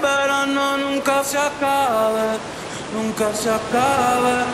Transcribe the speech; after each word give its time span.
verano 0.00 0.76
nunca 0.78 1.22
se 1.24 1.38
acabe, 1.38 2.38
nunca 2.94 3.32
se 3.34 3.50
acabe. 3.50 4.44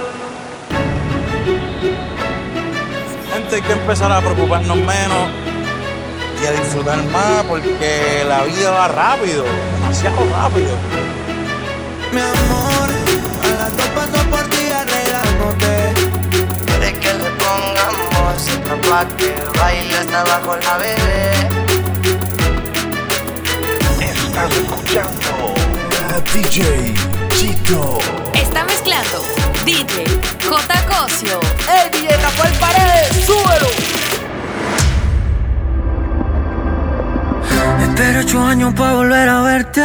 Gente, 3.32 3.54
hay 3.56 3.62
que 3.62 3.72
empezar 3.72 4.12
a 4.12 4.20
preocuparnos 4.20 4.76
menos 4.76 5.30
y 6.42 6.46
a 6.46 6.52
disfrutar 6.52 7.02
más 7.04 7.44
porque 7.44 8.24
la 8.28 8.42
vida 8.42 8.70
va 8.70 8.88
rápido, 8.88 9.44
demasiado 9.80 10.16
rápido. 10.30 10.74
Mi 12.12 12.20
amor, 12.20 12.88
a 13.42 13.62
las 13.62 13.76
dos 13.76 13.86
paso 13.88 14.30
por 14.30 14.42
ti 14.50 14.70
arreglándote. 14.70 15.94
Quiere 16.66 16.92
que 16.98 17.12
le 17.14 17.30
pongamos 17.30 18.06
pa' 18.90 19.06
que 19.16 19.34
baile 19.58 19.96
hasta 19.96 20.20
abajo 20.20 20.56
la 20.56 20.76
bebé. 20.78 21.32
Estás 24.00 24.52
escuchando 24.52 25.25
DJ 26.36 26.94
Chico. 27.30 27.98
Está 28.34 28.62
mezclando 28.64 29.24
DJ 29.64 30.04
J. 30.46 30.86
Cosio. 30.86 31.40
¡Ey, 31.66 31.88
DJ 31.90 32.14
Rafael 32.18 32.52
Paredes! 32.60 33.24
¡Súbelo! 33.24 33.68
Espero 37.80 38.20
ocho 38.20 38.42
años 38.42 38.74
para 38.74 38.92
volver 38.92 39.28
a 39.30 39.40
verte. 39.40 39.82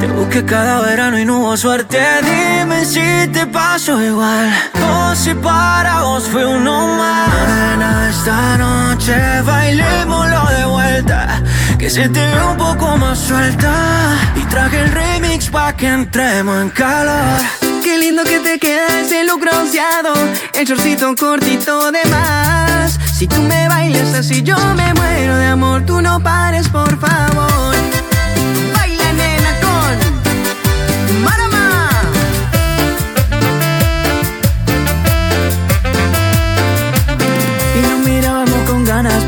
Te 0.00 0.08
busqué 0.08 0.44
cada 0.44 0.80
verano 0.80 1.20
y 1.20 1.24
no 1.24 1.38
hubo 1.38 1.56
suerte. 1.56 2.00
Dime 2.22 2.84
si 2.84 3.28
te 3.32 3.46
pasó 3.46 4.02
igual. 4.02 4.52
O 4.84 5.14
si 5.14 5.32
para 5.34 6.02
vos 6.02 6.24
fue 6.24 6.44
uno 6.44 6.96
más. 6.96 7.28
Nena, 7.46 8.10
esta 8.10 8.58
noche 8.58 9.14
bailémoslo 9.46 10.46
de 10.46 10.64
vuelta. 10.64 11.42
Que 11.78 11.88
se 11.88 12.08
te 12.08 12.26
ve 12.26 12.42
un 12.42 12.56
poco 12.56 12.96
más 12.96 13.18
suelta. 13.20 13.72
Y 14.34 14.40
traje 14.46 14.80
el 14.80 14.90
remix 14.90 15.11
pa' 15.52 15.76
que 15.76 15.86
entremos 15.86 16.60
en 16.62 16.70
calor. 16.70 17.38
Qué 17.84 17.98
lindo 17.98 18.24
que 18.24 18.40
te 18.40 18.58
queda 18.58 19.00
ese 19.00 19.24
look 19.24 19.40
bronceado 19.40 20.14
El 20.54 20.66
shortcito 20.66 21.14
cortito 21.14 21.92
de 21.92 22.02
más. 22.06 22.98
Si 23.16 23.26
tú 23.26 23.40
me 23.42 23.68
bailas 23.68 24.14
así 24.14 24.42
yo 24.42 24.56
me 24.74 24.94
muero 24.94 25.36
de 25.36 25.46
amor. 25.46 25.84
Tú 25.84 26.00
no 26.00 26.20
pares 26.20 26.68
por 26.68 26.98
favor 26.98 28.01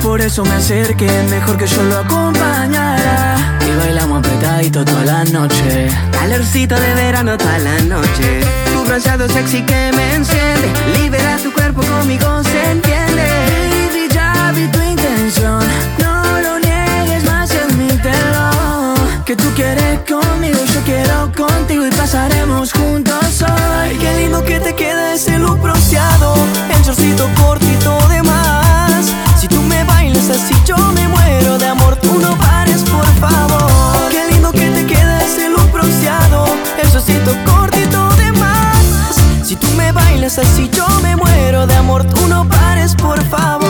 por 0.04 0.20
eso 0.20 0.44
me 0.44 0.54
acerqué. 0.54 1.10
Mejor 1.30 1.56
que 1.56 1.66
yo 1.66 1.82
lo 1.82 1.98
acompañara. 1.98 3.58
Y 3.66 3.76
bailamos 3.76 4.18
apretadito 4.18 4.84
toda 4.84 5.04
la 5.04 5.24
noche. 5.24 5.88
Calorcito 6.12 6.74
de 6.78 6.94
verano 6.94 7.36
toda 7.36 7.58
la 7.58 7.78
noche 7.80 8.40
Tu 8.72 8.84
bronceado 8.84 9.28
sexy 9.28 9.62
que 9.62 9.90
me 9.94 10.14
enciende 10.14 10.68
Libera 10.98 11.36
tu 11.36 11.52
cuerpo 11.52 11.82
conmigo 11.82 12.42
se 12.44 12.70
entiende 12.70 13.24
Baby, 13.90 14.08
ya 14.10 14.52
vi 14.54 14.66
tu 14.68 14.80
intención. 14.80 15.62
No 15.98 16.40
lo 16.40 16.58
niegues 16.60 17.24
más, 17.24 17.50
admítelo. 17.50 18.94
Que 19.24 19.36
tú 19.36 19.48
quieres 19.54 20.00
conmigo, 20.08 20.58
yo 20.74 20.80
quiero 20.84 21.32
contigo 21.36 21.86
y 21.86 21.90
pasaremos 21.90 22.72
juntos 22.72 23.42
hoy. 23.42 23.96
Qué 23.96 24.16
lindo 24.20 24.44
que 24.44 24.60
te 24.60 24.74
queda 24.74 25.14
ese 25.14 25.38
look 25.38 25.60
bronceado. 25.60 26.34
El 26.74 26.82
shortcito 26.82 27.28
cortito 27.40 28.08
de 28.08 28.13
así, 30.34 30.54
yo 30.64 30.76
me 30.92 31.08
muero 31.08 31.58
de 31.58 31.66
amor. 31.66 31.96
Tú 31.96 32.18
no 32.20 32.36
pares, 32.38 32.82
por 32.82 33.06
favor. 33.20 34.08
Qué 34.10 34.24
lindo 34.30 34.50
que 34.52 34.70
te 34.70 34.86
queda 34.86 35.22
ese 35.22 35.48
look 35.48 35.70
bronceado. 35.72 36.44
El 36.82 36.88
shortcito 36.90 37.32
cortito 37.44 38.08
de 38.16 38.32
más. 38.32 39.16
Si 39.42 39.56
tú 39.56 39.68
me 39.76 39.92
bailas 39.92 40.38
así, 40.38 40.68
yo 40.70 40.86
me 41.02 41.16
muero 41.16 41.66
de 41.66 41.74
amor. 41.76 42.04
Tú 42.04 42.26
no 42.28 42.48
pares, 42.48 42.94
por 42.94 43.22
favor. 43.24 43.63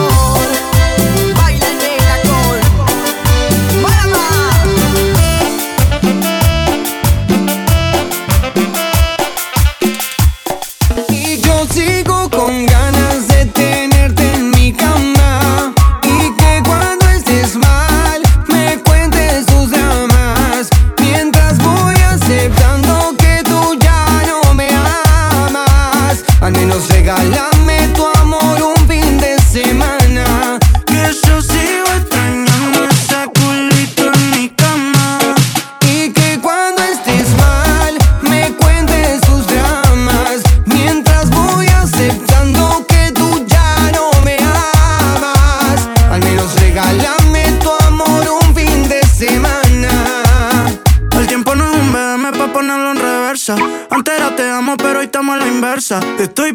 Inversa 56.25 56.54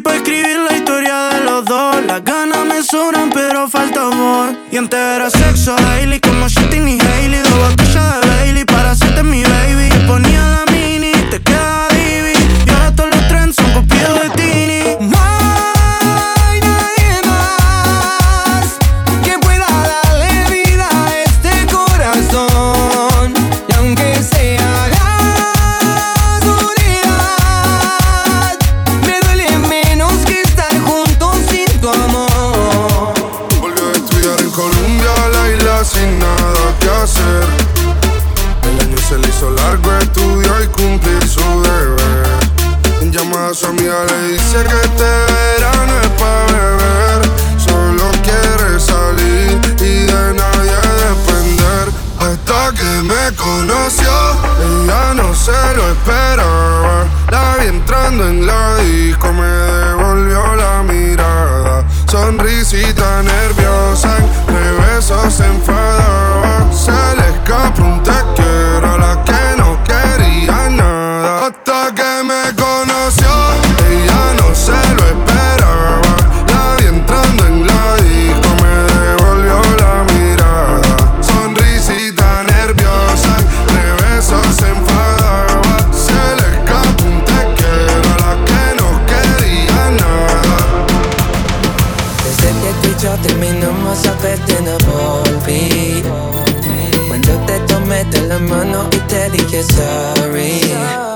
y 99.41 99.45
te 99.45 99.57
dije 99.57 99.63
sorry 99.63 101.10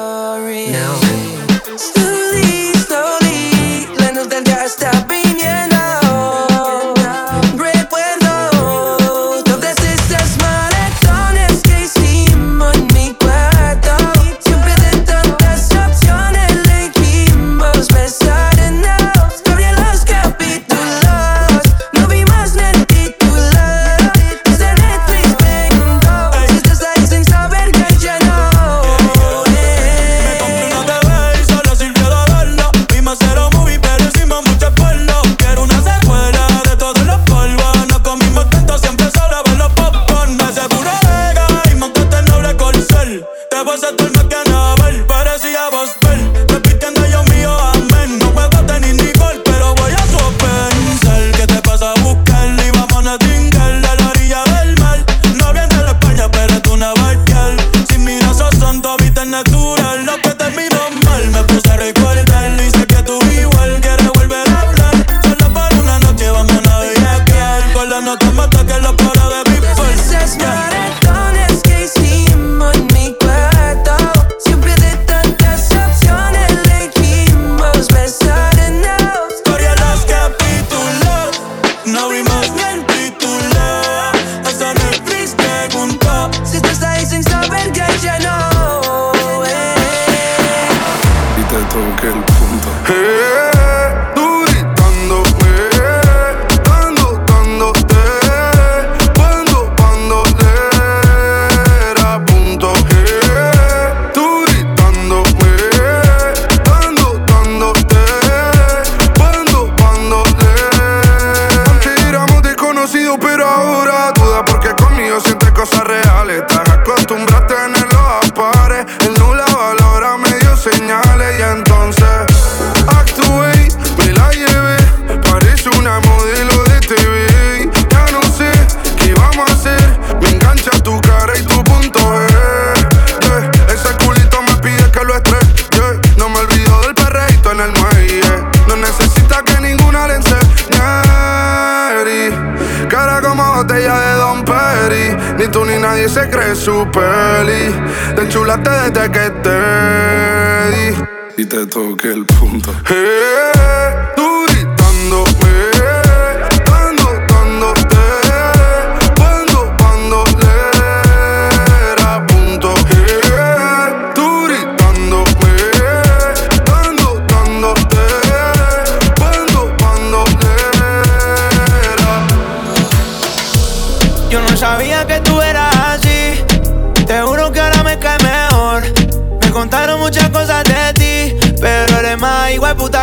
botella 143.55 143.99
de 143.99 144.15
Don 144.17 144.45
Peri. 144.45 145.15
Ni 145.37 145.47
tú 145.47 145.65
ni 145.65 145.77
nadie 145.77 146.09
se 146.09 146.29
cree 146.29 146.55
su 146.55 146.87
peli. 146.91 147.73
Te 148.15 148.21
enchulaste 148.21 148.69
desde 148.69 149.11
que 149.11 149.29
te 149.43 150.69
di. 150.71 151.41
Y 151.41 151.45
te 151.45 151.65
toqué 151.65 152.11
el 152.13 152.25
punto. 152.25 152.71
Eh, 152.89 153.45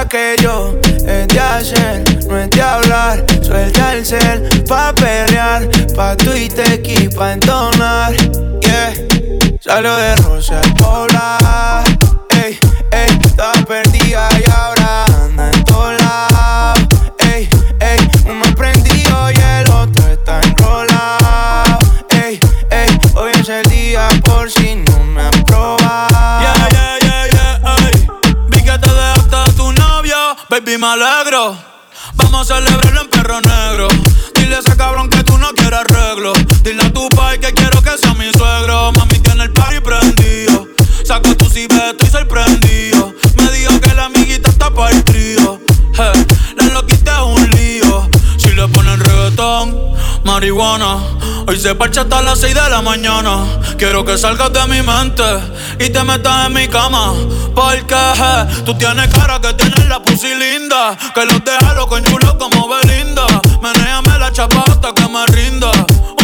que 0.08 0.36
yo. 0.42 0.78
Es 1.06 1.28
de 1.28 1.40
hacer, 1.40 2.26
no 2.26 2.38
es 2.38 2.50
de 2.50 2.62
hablar. 2.62 3.24
Suelta 3.42 3.94
el 3.94 4.04
cel 4.04 4.64
pa' 4.68 4.92
pelear, 4.94 5.68
pa' 5.94 6.16
tu 6.16 6.32
y 6.34 6.48
pa' 7.08 7.32
entonar. 7.32 8.12
Yeah, 8.60 8.94
salió 9.60 9.96
de 9.96 10.16
Rosa 10.16 10.60
Polar. 10.78 11.41
me 30.82 30.88
alegro. 30.88 31.56
Vamos 32.14 32.50
a 32.50 32.56
celebrarlo 32.56 33.02
en 33.02 33.08
perro 33.08 33.40
negro. 33.40 33.86
Dile 34.34 34.56
a 34.56 34.58
ese 34.58 34.76
cabrón 34.76 35.08
que 35.08 35.22
tú 35.22 35.38
no 35.38 35.52
quieres 35.52 35.78
arreglo. 35.78 36.32
Dile 36.64 36.82
a 36.82 36.92
tu 36.92 37.08
pai 37.10 37.38
que 37.38 37.52
quiero 37.54 37.80
que 37.80 37.96
sea 37.96 38.14
mi 38.14 38.32
suegro. 38.32 38.90
Mami, 38.90 39.20
que 39.20 39.30
en 39.30 39.42
el 39.42 39.52
party 39.52 39.78
prendido. 39.78 40.66
Saco 41.04 41.36
tu 41.36 41.48
cibeta 41.48 42.04
y 42.04 42.06
sorprendido. 42.06 43.14
Me 43.36 43.52
dijo 43.52 43.80
que 43.80 43.94
la 43.94 44.06
amiguita 44.06 44.50
está 44.50 44.74
para 44.74 44.90
el 44.90 45.04
trío 45.04 45.60
reggaetón, 49.32 49.76
marihuana. 50.24 50.98
Hoy 51.46 51.58
se 51.58 51.74
parcha 51.74 52.02
hasta 52.02 52.22
las 52.22 52.40
6 52.40 52.54
de 52.54 52.70
la 52.70 52.82
mañana. 52.82 53.44
Quiero 53.78 54.04
que 54.04 54.16
salgas 54.16 54.52
de 54.52 54.66
mi 54.68 54.82
mente 54.82 55.24
y 55.80 55.90
te 55.90 56.04
metas 56.04 56.46
en 56.46 56.52
mi 56.54 56.68
cama. 56.68 57.12
Porque 57.54 57.94
je, 57.94 58.62
tú 58.64 58.74
tienes 58.74 59.08
cara 59.12 59.40
que 59.40 59.52
tienes 59.54 59.88
la 59.88 60.00
pussy 60.02 60.34
linda. 60.34 60.96
Que 61.14 61.24
los 61.26 61.44
deja 61.44 61.74
los 61.74 61.88
chulo 62.02 62.38
como 62.38 62.68
Belinda. 62.68 63.26
Menéame 63.62 64.18
la 64.18 64.32
chapa 64.32 64.64
hasta 64.66 64.92
que 64.92 65.08
me 65.08 65.26
rinda. 65.26 65.70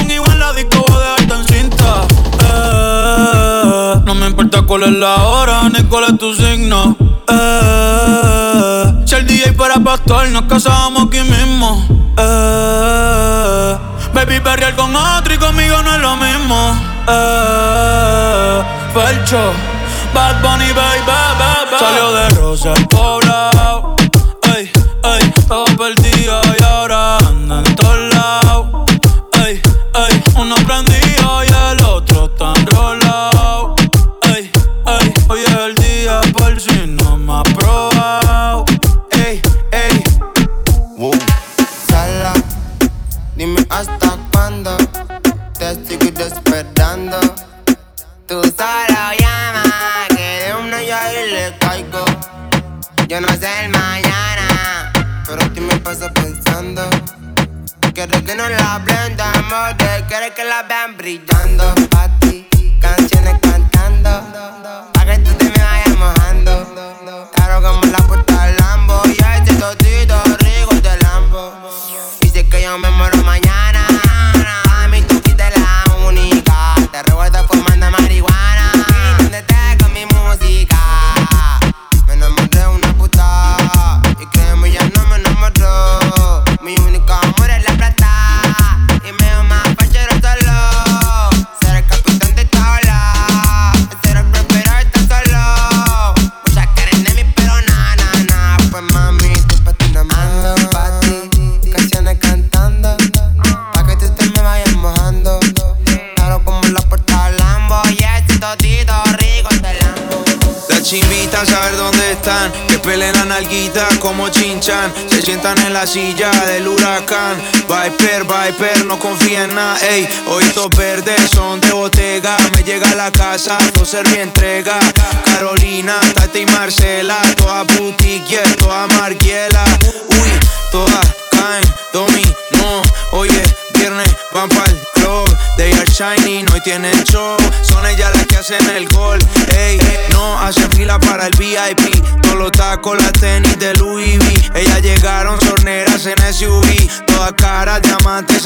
Un 0.00 0.10
igual 0.10 0.38
la 0.38 0.52
disco 0.52 0.84
va 0.90 0.96
a 0.96 1.20
dejarte 1.20 1.54
cinta. 1.54 2.06
Eh, 2.44 4.00
no 4.04 4.14
me 4.14 4.26
importa 4.26 4.62
cuál 4.62 4.84
es 4.84 4.92
la 4.92 5.16
hora 5.16 5.68
ni 5.68 5.82
cuál 5.84 6.04
es 6.04 6.18
tu 6.18 6.34
signo. 6.34 6.96
Eh, 7.28 8.77
noche 9.08 9.20
el 9.20 9.26
DJ 9.26 9.52
para 9.52 9.80
pastor, 9.80 10.28
nos 10.28 10.42
casamos 10.42 11.06
aquí 11.06 11.22
mismo. 11.22 11.82
Eh, 12.18 13.76
baby, 14.12 14.40
perrear 14.40 14.76
con 14.76 14.94
otro 14.94 15.32
y 15.32 15.38
conmigo 15.38 15.82
no 15.82 15.94
es 15.94 16.00
lo 16.00 16.16
mismo. 16.16 16.76
Eh, 17.08 18.62
Bad 20.14 20.42
Bunny, 20.42 20.72
baby, 20.72 21.00
baby. 21.06 21.76
Salió 21.78 22.12
de 22.12 22.28
rosa 22.30 22.72
el 22.74 22.86
pobre 22.88 23.27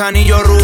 anillos 0.02 0.42
rubios 0.42 0.61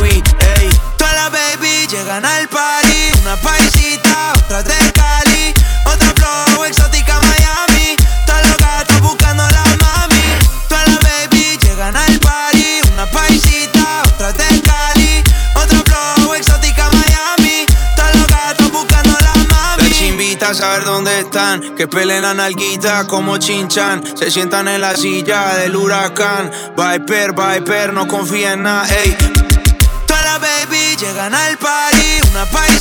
Que 21.78 21.86
peleen 21.86 22.24
a 22.24 22.34
nalguita 22.34 23.06
como 23.06 23.36
chinchan. 23.38 24.02
Se 24.16 24.32
sientan 24.32 24.66
en 24.66 24.80
la 24.80 24.96
silla 24.96 25.54
del 25.58 25.76
huracán. 25.76 26.50
Viper, 26.76 27.32
Viper, 27.32 27.92
no 27.92 28.08
confía 28.08 28.54
en 28.54 28.64
nada, 28.64 28.84
ey. 29.04 29.16
Todas 30.04 30.24
las 30.24 30.40
baby 30.40 30.96
llegan 30.98 31.32
al 31.32 31.56
party. 31.56 32.30
Una 32.32 32.46
party 32.46 32.77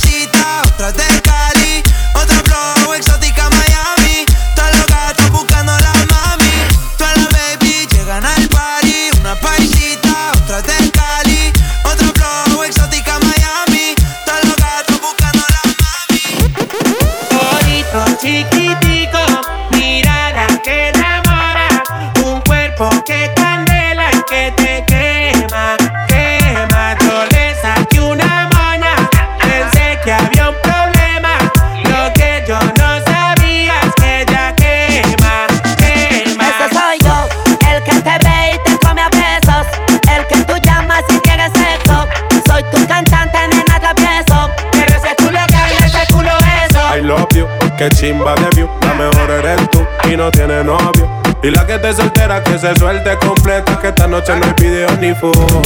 que 51.68 51.74
esté 51.74 51.92
soltera, 51.92 52.42
que 52.42 52.58
se 52.58 52.74
suelte 52.76 53.14
completa, 53.18 53.78
que 53.78 53.88
esta 53.88 54.06
noche 54.06 54.34
no 54.34 54.46
hay 54.46 54.54
video 54.58 54.88
ni 54.96 55.14
foto. 55.14 55.60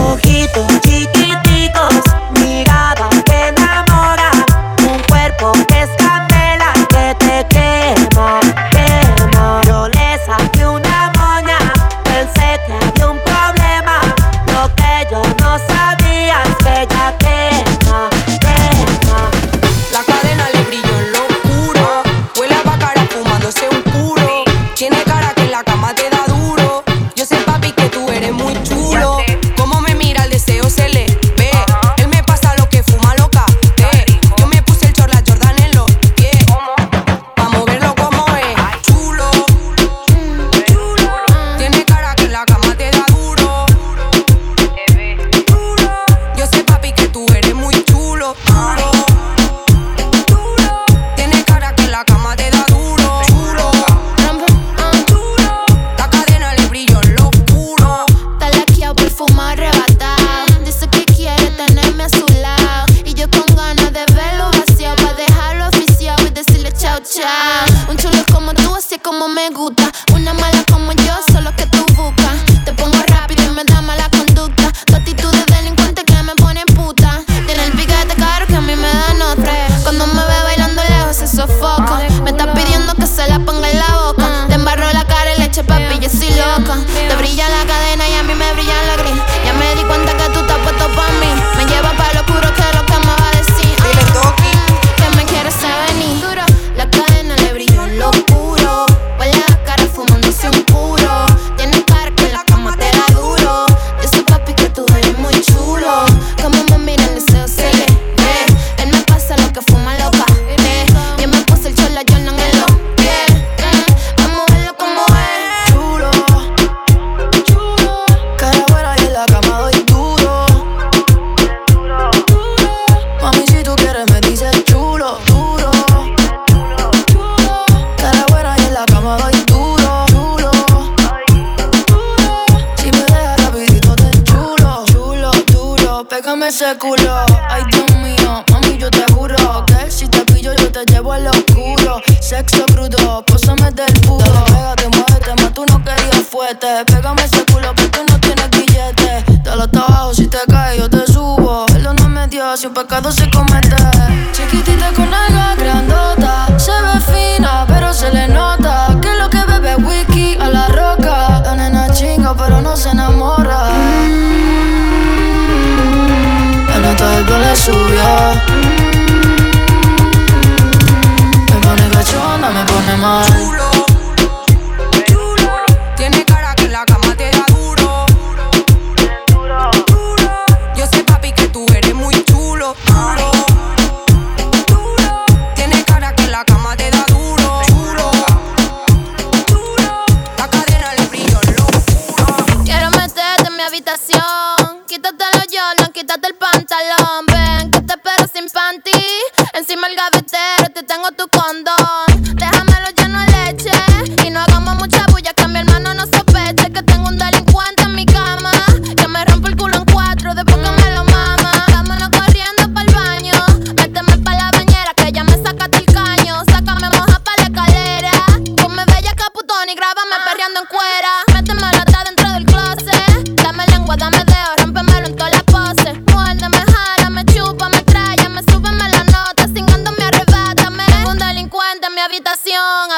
Ojito 0.00 0.66
chiquito 0.80 1.31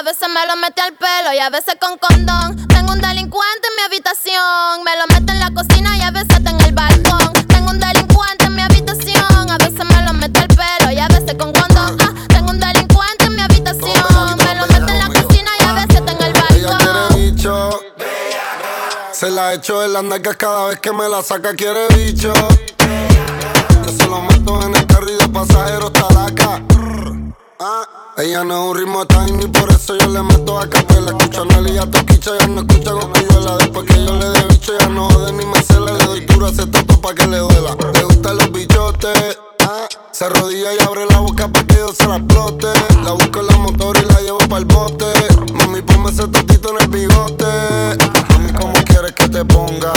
veces 0.04 0.28
me 0.28 0.46
lo 0.46 0.56
mete 0.56 0.82
al 0.82 0.92
pelo 0.92 1.32
y 1.34 1.38
a 1.38 1.48
veces 1.48 1.76
con 1.80 1.96
condón. 1.98 2.66
Tengo 2.68 2.92
un 2.92 3.00
delincuente 3.00 3.68
en 3.68 3.76
mi 3.76 3.82
habitación. 3.86 4.84
Me 4.84 4.96
lo 4.98 5.06
mete 5.08 5.32
en 5.32 5.40
la 5.40 5.50
cocina 5.50 5.96
y 5.96 6.02
a 6.02 6.10
veces 6.10 6.36
en 6.38 6.60
el 6.60 6.72
balcón. 6.72 7.32
Tengo 7.48 7.70
un 7.70 7.80
delincuente 7.80 8.44
en 8.44 8.54
mi 8.54 8.60
habitación. 8.60 9.50
A 9.50 9.56
veces 9.56 9.84
me 9.84 10.02
lo 10.02 10.12
mete 10.12 10.40
al 10.40 10.48
pelo 10.48 10.90
y 10.92 10.98
a 10.98 11.08
veces 11.08 11.34
con 11.38 11.52
condón. 11.52 11.96
Ah, 12.00 12.12
tengo 12.28 12.50
un 12.50 12.60
delincuente 12.60 13.24
en 13.24 13.34
mi 13.34 13.40
habitación. 13.42 14.36
Me 14.36 14.54
lo 14.54 14.66
mete 14.66 14.92
en 14.92 14.98
la 14.98 15.06
cocina 15.06 15.50
y 15.58 15.64
a 15.64 15.72
veces 15.72 15.96
en 15.96 16.08
el 16.08 16.36
Ella 16.58 16.68
balcón. 16.68 16.78
quiere 16.78 17.30
bicho. 17.30 17.80
Se 19.12 19.30
la 19.30 19.54
echo 19.54 19.82
en 19.84 19.92
las 19.94 20.04
nalgas 20.04 20.36
cada 20.36 20.66
vez 20.66 20.80
que 20.80 20.92
me 20.92 21.08
la 21.08 21.22
saca, 21.22 21.54
quiere 21.54 21.88
bicho. 21.96 22.32
Yo 23.86 23.90
se 23.90 24.06
lo 24.06 24.20
meto 24.20 24.62
en 24.66 24.74
el 24.76 24.86
carril 24.86 25.16
de 25.16 25.28
pasajeros 25.28 25.92
talaca. 25.94 26.60
Ah, 27.66 27.88
ella 28.18 28.44
no 28.44 28.52
es 28.52 28.70
un 28.70 28.76
ritmo 28.76 29.06
tiny, 29.06 29.46
por 29.46 29.70
eso 29.70 29.96
yo 29.96 30.06
le 30.08 30.22
meto 30.22 30.58
a 30.58 30.68
capela. 30.68 31.12
Escucha 31.12 31.40
a 31.40 31.44
Nelly 31.46 31.78
a 31.78 31.90
Toquicha, 31.90 32.32
ya 32.38 32.46
no 32.46 32.60
escucha 32.60 32.90
con 32.90 33.10
pilluela. 33.10 33.56
Después 33.56 33.86
que 33.86 34.04
yo 34.04 34.14
le 34.16 34.26
dé 34.26 34.44
bicho, 34.50 34.72
ya 34.78 34.86
no 34.90 35.08
jode 35.08 35.32
ni 35.32 35.46
me 35.46 35.62
cela. 35.62 35.92
Le 35.92 36.04
doy 36.04 36.20
duro 36.26 36.44
a 36.44 36.50
ese 36.50 36.66
toto 36.66 37.00
pa' 37.00 37.14
que 37.14 37.26
le 37.26 37.38
duela. 37.38 37.74
Le 37.94 38.02
gustan 38.04 38.36
los 38.36 38.52
bichotes. 38.52 39.38
ah, 39.62 39.88
se 40.12 40.24
arrodilla 40.26 40.74
y 40.74 40.84
abre 40.84 41.06
la 41.06 41.20
boca 41.20 41.48
pa' 41.48 41.64
que 41.64 41.76
yo 41.76 41.90
se 41.94 42.06
la 42.06 42.16
explote. 42.16 42.68
La 43.02 43.12
busco 43.12 43.40
en 43.40 43.46
la 43.46 43.56
motor 43.56 43.96
y 43.96 44.12
la 44.12 44.20
llevo 44.20 44.38
pa'l 44.40 44.66
bote. 44.66 45.06
Mami, 45.54 45.80
ponme 45.80 46.10
ese 46.10 46.28
totito 46.28 46.68
en 46.68 46.82
el 46.82 46.88
bigote. 46.88 47.46
Mami, 48.28 48.52
¿cómo 48.60 48.74
quieres 48.84 49.12
que 49.12 49.26
te 49.26 49.42
ponga? 49.42 49.90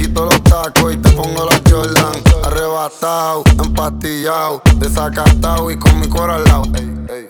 Quito 0.00 0.24
los 0.24 0.42
tacos 0.44 0.94
y 0.94 0.96
te 0.96 1.10
pongo 1.10 1.44
la 1.44 1.60
Jordan. 1.68 2.12
Arrebatado, 2.44 3.42
empastillado, 3.62 4.62
desacatado 4.76 5.70
y 5.70 5.78
con 5.78 6.00
mi 6.00 6.08
cuero 6.08 6.36
al 6.36 6.44
lado. 6.44 6.62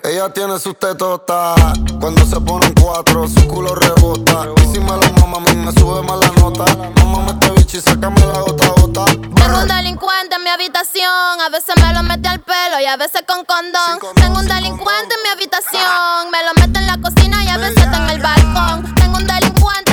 Ella 0.05 0.31
tiene 0.31 0.57
sus 0.57 0.79
tetotas. 0.79 1.59
Cuando 1.99 2.25
se 2.25 2.39
ponen 2.39 2.73
cuatro, 2.81 3.27
su 3.27 3.45
culo 3.45 3.75
rebota. 3.75 4.47
Y 4.55 4.71
si 4.71 4.79
me 4.79 4.91
lo 4.91 5.01
mama, 5.19 5.37
a 5.37 5.53
mí 5.53 5.65
me 5.65 5.71
sube 5.73 6.01
más 6.03 6.17
la 6.19 6.31
nota. 6.39 6.63
Mamá, 7.03 7.31
este 7.33 7.51
bicho 7.51 7.77
y 7.77 7.81
sácame 7.81 8.21
la 8.21 8.39
gota 8.39 8.67
gota. 8.69 9.05
Tengo 9.05 9.61
un 9.63 9.67
delincuente 9.67 10.35
en 10.35 10.43
mi 10.43 10.49
habitación. 10.49 11.41
A 11.41 11.49
veces 11.49 11.75
me 11.75 11.93
lo 11.93 12.03
mete 12.03 12.29
al 12.29 12.39
pelo 12.39 12.79
y 12.81 12.85
a 12.85 12.95
veces 12.95 13.23
con 13.27 13.43
condón. 13.43 13.99
Tengo 14.15 14.39
un 14.39 14.47
delincuente 14.47 15.13
en 15.15 15.23
mi 15.23 15.29
habitación. 15.29 16.31
Me 16.31 16.41
lo 16.45 16.53
mete 16.55 16.79
en 16.79 16.87
la 16.87 16.97
cocina 17.01 17.43
y 17.43 17.49
a 17.49 17.57
veces 17.57 17.83
está 17.83 17.97
en 17.97 18.09
el 18.11 18.21
balcón. 18.21 18.95
Tengo 18.95 19.17
un 19.17 19.27
delincuente 19.27 19.90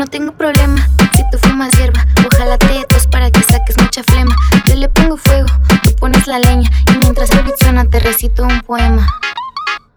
no 0.00 0.06
tengo 0.06 0.32
problema 0.32 0.88
si 1.14 1.22
tú 1.30 1.36
fumas 1.46 1.76
hierba. 1.76 2.06
Ojalá 2.26 2.56
te 2.56 2.86
tos 2.88 3.06
para 3.06 3.30
que 3.30 3.42
saques 3.42 3.76
mucha 3.76 4.02
flema. 4.02 4.34
Yo 4.66 4.74
le 4.76 4.88
pongo 4.88 5.18
fuego, 5.18 5.46
tú 5.82 5.94
pones 5.96 6.26
la 6.26 6.38
leña. 6.38 6.70
Y 6.88 6.98
mientras 7.00 7.30
el 7.32 7.42
beat 7.42 7.90
te 7.90 8.00
recito 8.00 8.44
un 8.44 8.62
poema. 8.62 9.06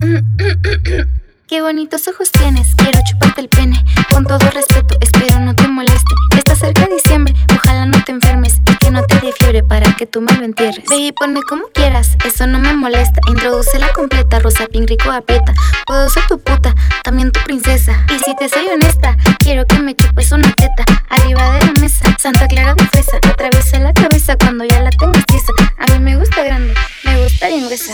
Qué 1.47 1.61
bonitos 1.61 2.05
ojos 2.09 2.31
tienes, 2.33 2.75
quiero 2.75 2.99
chuparte 3.09 3.39
el 3.39 3.47
pene. 3.47 3.81
Con 4.11 4.25
todo 4.25 4.39
respeto, 4.49 4.97
espero 4.99 5.39
no 5.39 5.55
te 5.55 5.69
moleste. 5.69 6.13
Está 6.37 6.53
cerca 6.57 6.85
diciembre, 6.87 7.32
ojalá 7.73 7.86
no 7.86 8.03
te 8.03 8.12
enfermes 8.12 8.62
y 8.69 8.75
que 8.77 8.91
no 8.91 9.03
te 9.03 9.19
dé 9.19 9.31
fiebre 9.31 9.63
para 9.63 9.93
que 9.95 10.05
tú 10.05 10.21
me 10.21 10.31
lo 10.33 10.45
entierres. 10.45 10.83
Ve 10.89 10.97
y 10.97 11.12
ponme 11.12 11.41
como 11.43 11.63
quieras, 11.73 12.15
eso 12.25 12.45
no 12.47 12.59
me 12.59 12.73
molesta. 12.73 13.19
Introducela 13.29 13.91
completa, 13.93 14.39
rosa, 14.39 14.67
pink, 14.67 14.89
rico, 14.89 15.12
aprieta. 15.12 15.53
Puedo 15.86 16.09
ser 16.09 16.23
tu 16.27 16.39
puta, 16.39 16.73
también 17.03 17.31
tu 17.31 17.39
princesa. 17.41 18.05
Y 18.09 18.19
si 18.23 18.36
te 18.36 18.49
soy 18.49 18.67
honesta, 18.67 19.17
quiero 19.39 19.65
que 19.65 19.79
me 19.79 19.95
chupes 19.95 20.31
una 20.31 20.51
teta 20.53 20.86
arriba 21.09 21.53
de 21.53 21.65
la 21.65 21.73
mesa. 21.81 22.15
Santa 22.19 22.47
Clara 22.47 22.75
de 22.75 22.86
fresa, 22.86 23.17
atraviesa 23.17 23.79
la 23.79 23.93
cabeza 23.93 24.36
cuando 24.38 24.65
ya 24.65 24.81
la 24.81 24.91
tengas 24.91 25.25
tiesa. 25.25 25.53
A 25.79 25.91
mí 25.93 25.99
me 25.99 26.17
gusta 26.17 26.43
grande, 26.43 26.73
me 27.03 27.23
gusta 27.23 27.47
bien 27.47 27.65
gruesa. 27.65 27.93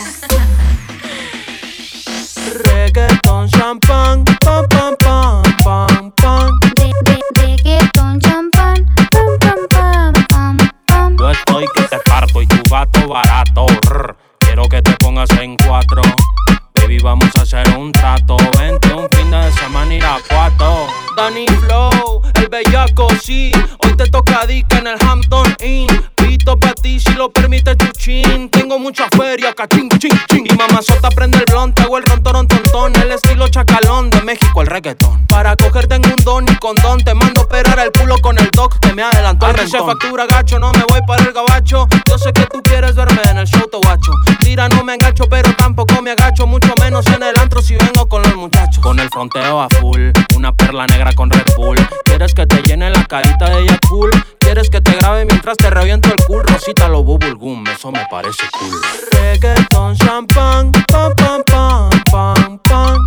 Lo 27.20 27.30
permite 27.30 27.76
chuchín. 27.76 28.48
Tengo 28.48 28.78
mucha 28.78 29.06
feria, 29.14 29.52
cachín, 29.52 29.90
ching, 29.90 30.18
ching. 30.26 30.46
Y 30.50 30.56
mamazota 30.56 31.10
prende 31.10 31.36
el 31.36 31.44
blonde, 31.44 31.82
hago 31.82 31.98
el 31.98 32.04
rontorón 32.04 32.48
tontón. 32.48 32.96
El 32.96 33.12
estilo 33.12 33.46
chacalón 33.48 34.08
de 34.08 34.22
México, 34.22 34.62
el 34.62 34.68
reggaetón. 34.68 35.26
Para 35.26 35.54
cogerte 35.54 35.96
en 35.96 36.06
un 36.06 36.16
don 36.24 36.46
y 36.48 36.56
condón, 36.56 37.04
te 37.04 37.12
mando 37.12 37.42
a 37.42 37.44
operar 37.44 37.78
el 37.78 37.92
culo 37.92 38.16
con 38.22 38.38
el 38.38 38.50
doc 38.52 38.78
que 38.78 38.94
me 38.94 39.02
adelantó 39.02 39.50
el 39.50 39.68
se 39.68 39.78
factura 39.78 40.26
gacho, 40.26 40.58
no 40.58 40.72
me 40.72 40.82
voy 40.88 41.00
para 41.06 41.22
el 41.22 41.32
gabacho. 41.32 41.86
Yo 42.08 42.16
sé 42.16 42.32
que 42.32 42.46
tú 42.46 42.62
quieres 42.62 42.94
verme 42.94 43.20
en 43.30 43.36
el 43.36 43.46
show, 43.46 43.68
guacho. 43.70 44.12
Tira, 44.40 44.70
no 44.70 44.82
me 44.82 44.94
engancho, 44.94 45.24
pero 45.28 45.54
tampoco 45.56 46.00
me 46.00 46.12
agacho. 46.12 46.46
Mucho 46.46 46.72
menos 46.80 47.06
en 47.08 47.22
el 47.22 47.38
antro 47.38 47.60
si 47.60 47.76
vengo 47.76 48.08
con 48.08 48.22
los 48.22 48.34
muchachos. 48.34 48.78
Con 48.82 48.98
el 48.98 49.10
fronteo 49.10 49.60
a 49.60 49.68
full, 49.68 50.10
una 50.36 50.54
perla 50.54 50.86
negra 50.86 51.12
con 51.12 51.28
Red 51.28 51.54
Bull. 51.54 51.76
¿Quieres 52.04 52.32
que 52.32 52.46
te 52.46 52.62
llene 52.62 52.88
la 52.88 53.04
carita 53.04 53.50
de 53.50 53.60
ella 53.60 53.78
cool? 53.90 54.10
¿Quieres 54.50 54.68
que 54.68 54.80
te 54.80 54.96
grabe 54.96 55.24
mientras 55.26 55.56
te 55.58 55.70
reviento 55.70 56.08
el 56.08 56.16
cool? 56.26 56.42
Rosita 56.42 56.88
lo 56.88 57.04
bubble 57.04 57.34
gum, 57.34 57.62
eso 57.68 57.92
me 57.92 58.04
parece 58.10 58.42
cool. 58.58 58.80
Reggaeton, 59.12 59.94
champán, 59.94 60.72
pam, 60.88 61.14
pam, 61.14 61.42
pam, 61.46 61.88
pam, 62.10 62.58
pam. 62.64 63.06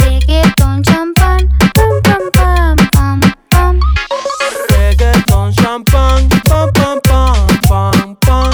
Reggaeton, 0.00 0.82
champán, 0.82 1.48
pam, 1.72 2.02
pam, 2.02 2.30
pam, 2.32 2.76
pam, 2.90 3.20
pam. 3.48 3.80
Reggaeton, 4.70 5.52
champán, 5.52 6.28
pam, 6.48 6.72
pam, 6.72 7.00
pam, 7.00 7.56
pam, 7.68 8.16
pam. 8.26 8.50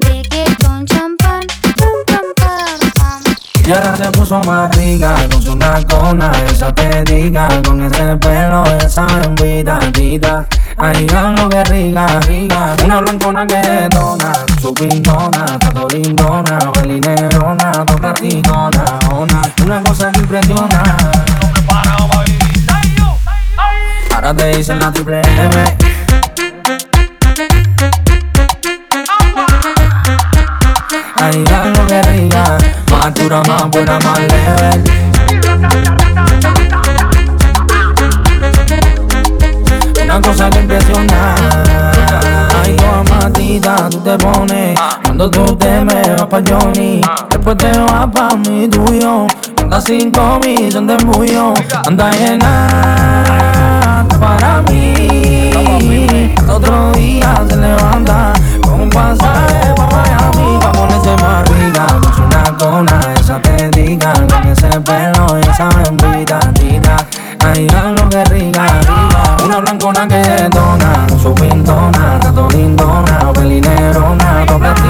Reggaeton, 0.00 0.86
champán, 0.86 1.46
pam, 1.76 1.92
pam, 2.06 2.24
pam, 2.38 2.90
pam. 2.96 3.22
Y 3.66 3.70
ahora 3.70 3.96
se 3.98 4.10
puso 4.12 4.40
más 4.44 4.74
rica 4.78 5.14
con 5.30 5.42
su 5.42 5.54
nacona, 5.54 6.32
esa 6.50 6.74
te 6.74 7.04
diga, 7.04 7.48
con 7.66 7.84
ese 7.84 8.16
pelo, 8.16 8.64
esa 8.80 9.06
envidadita. 9.24 10.48
Que 10.78 11.64
rica, 11.64 12.20
rica, 12.20 12.76
una 12.84 13.00
blancona 13.00 13.44
que 13.44 13.56
detona, 13.56 14.32
su 14.60 14.72
pintona, 14.72 15.58
todo 15.58 15.88
lindona, 15.88 16.58
belinerona, 16.72 17.84
toda 17.84 18.14
ticona, 18.14 18.84
ona, 19.10 19.42
una 19.64 19.82
cosa 19.82 20.12
que 20.12 20.20
impresiona. 20.20 20.96
Ahora 24.14 24.34
te 24.34 24.56
dicen 24.56 24.78
la 24.78 24.92
triple 24.92 25.20
M. 25.20 25.76
Que 31.88 32.02
rica, 32.02 32.58
más 32.90 33.14
dura, 33.14 33.42
más 33.42 33.68
buena, 33.70 33.98
más 33.98 34.18
leve. 34.20 35.97
cosa 40.20 40.50
que 40.50 40.60
impresiona. 40.60 41.34
Ay, 42.62 42.76
toda 42.76 43.02
matita, 43.04 43.88
tú 43.90 43.98
te 43.98 44.18
pones. 44.18 44.78
Cuando 45.04 45.30
tú 45.30 45.56
te 45.56 45.80
me 45.84 46.14
vas 46.14 46.26
pa' 46.26 46.42
Johnny. 46.48 47.00
Después 47.30 47.56
te 47.56 47.70
vas 47.78 48.06
pa' 48.12 48.36
mi 48.36 48.68
tuyo. 48.68 49.26
Anda 49.62 49.80
cinco 49.80 50.38
mil, 50.42 50.72
son 50.72 50.86
de 50.86 50.94
embullo. 50.94 51.54
Anda 51.86 52.10
llena 52.12 54.04
para 54.20 54.62
mí. 54.62 56.34
Otro 56.48 56.92
día 56.92 57.44
se 57.48 57.56
levanta 57.56 58.32
con 58.62 58.80
un 58.82 58.90
pasaje 58.90 59.74
para 59.76 59.88
Miami. 59.88 60.58
Pa' 60.60 60.72
ponerse 60.72 61.16
más 61.22 61.48
rica, 61.48 61.86
una 62.24 62.56
cona, 62.56 63.00
esa 63.20 63.40
te 63.40 63.68
diga. 63.70 64.12
Con 64.12 64.46
ese 64.48 64.80
pelo 64.80 65.38
y 65.38 65.48
esa 65.48 65.68
bendita 65.68 66.38
tita. 66.54 66.96
Ay, 67.40 67.66
ya 67.68 67.92
lo 67.92 68.08
que 68.08 68.24
rica 68.24 68.47
una 69.58 70.06
que 70.06 70.48
dona, 70.50 71.06
su 71.20 71.34
pintona, 71.34 72.18
tanto 72.20 72.48
lindona, 72.50 73.32
pelinerona, 73.32 74.44
doble 74.46 74.87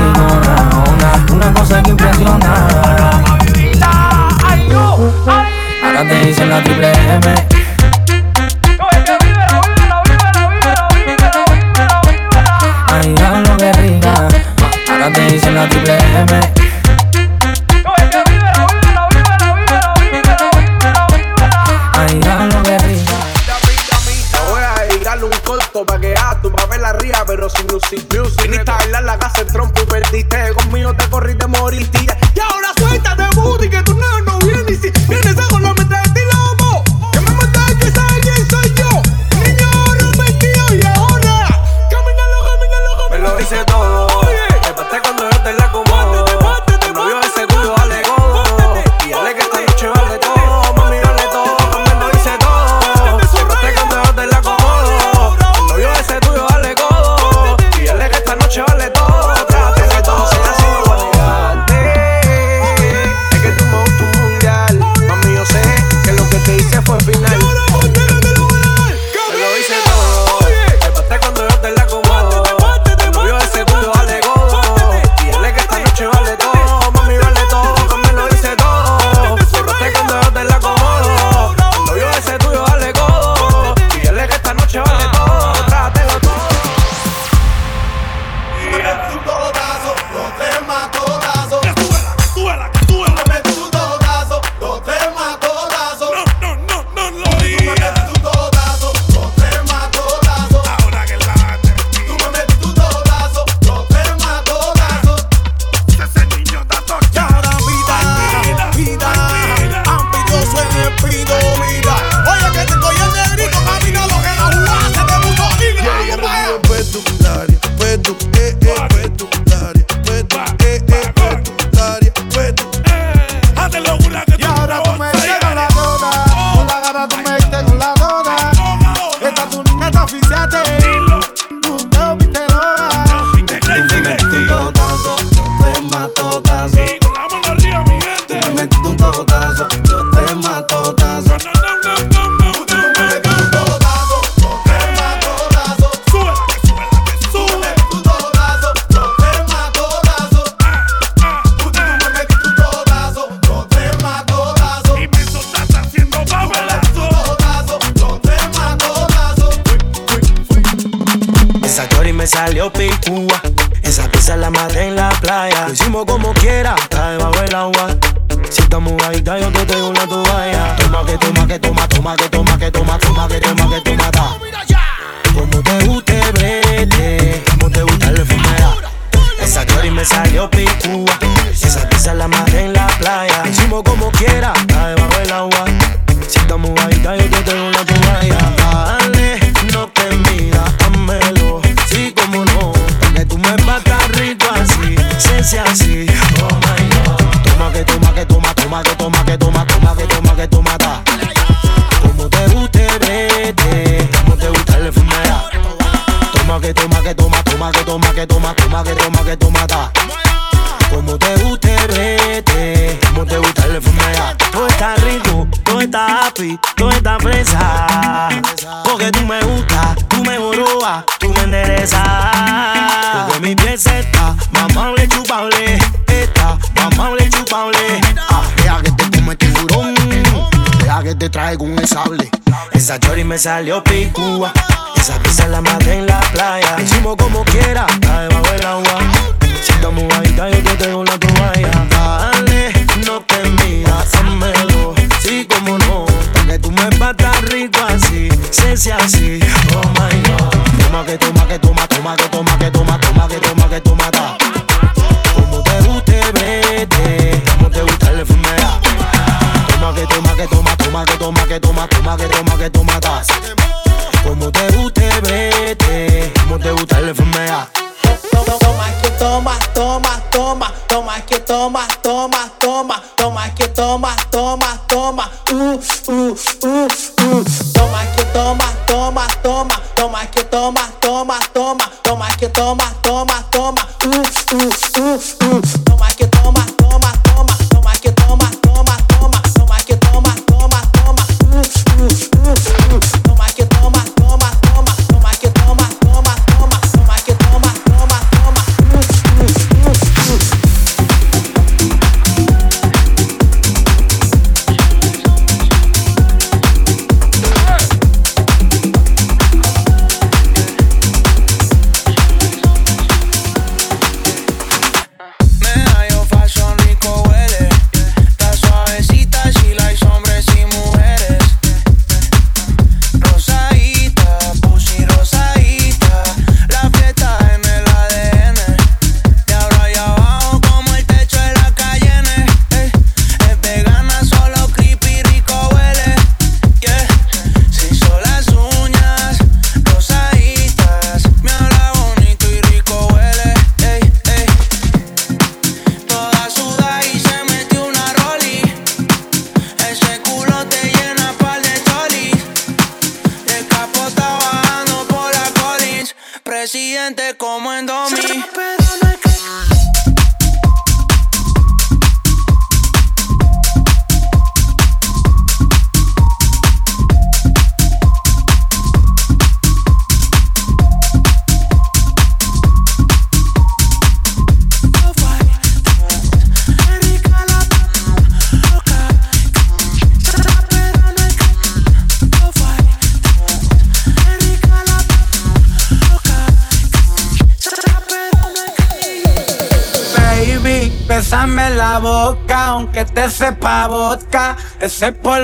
Esa 233.38 233.50
chori 233.50 233.70
me 233.70 233.78
salió 233.78 233.84
picúa. 233.84 234.57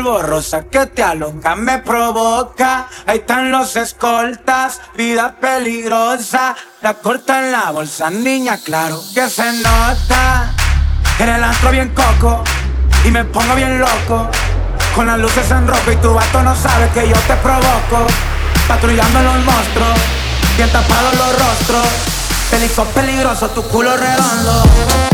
Ese 0.05 0.11
polvo 0.11 0.23
rosa 0.23 0.65
que 0.65 0.85
te 0.87 1.03
aloca 1.03 1.57
me 1.57 1.79
provoca. 1.79 2.89
Ahí 3.07 3.21
están 3.21 3.51
los 3.51 3.75
escoltas, 3.75 4.83
vida 4.95 5.35
peligrosa. 5.41 6.55
La 6.83 6.93
corta 6.93 7.39
en 7.39 7.53
la 7.53 7.71
bolsa, 7.71 8.11
niña, 8.11 8.59
claro 8.63 9.01
que 9.15 9.31
se 9.31 9.51
nota. 9.63 10.53
En 11.19 11.29
el 11.31 11.43
antro 11.43 11.71
bien 11.71 11.95
coco 11.95 12.45
y 13.03 13.11
me 13.11 13.25
pongo 13.25 13.55
bien 13.55 13.81
loco. 13.81 14.29
Con 14.95 15.07
las 15.07 15.19
luces 15.19 15.51
en 15.51 15.67
rojo 15.67 15.91
y 15.91 15.97
tu 15.97 16.13
vato 16.13 16.43
no 16.43 16.55
sabe 16.55 16.91
que 16.91 17.09
yo 17.09 17.17
te 17.27 17.37
provoco. 17.37 18.07
Patrullando 18.69 19.23
los 19.23 19.39
monstruos, 19.43 19.99
bien 20.59 20.71
tapados 20.71 21.15
los 21.15 21.39
rostros. 21.39 21.89
Pelico 22.51 22.85
peligroso, 22.93 23.49
tu 23.49 23.63
culo 23.69 23.97
redondo. 23.97 25.14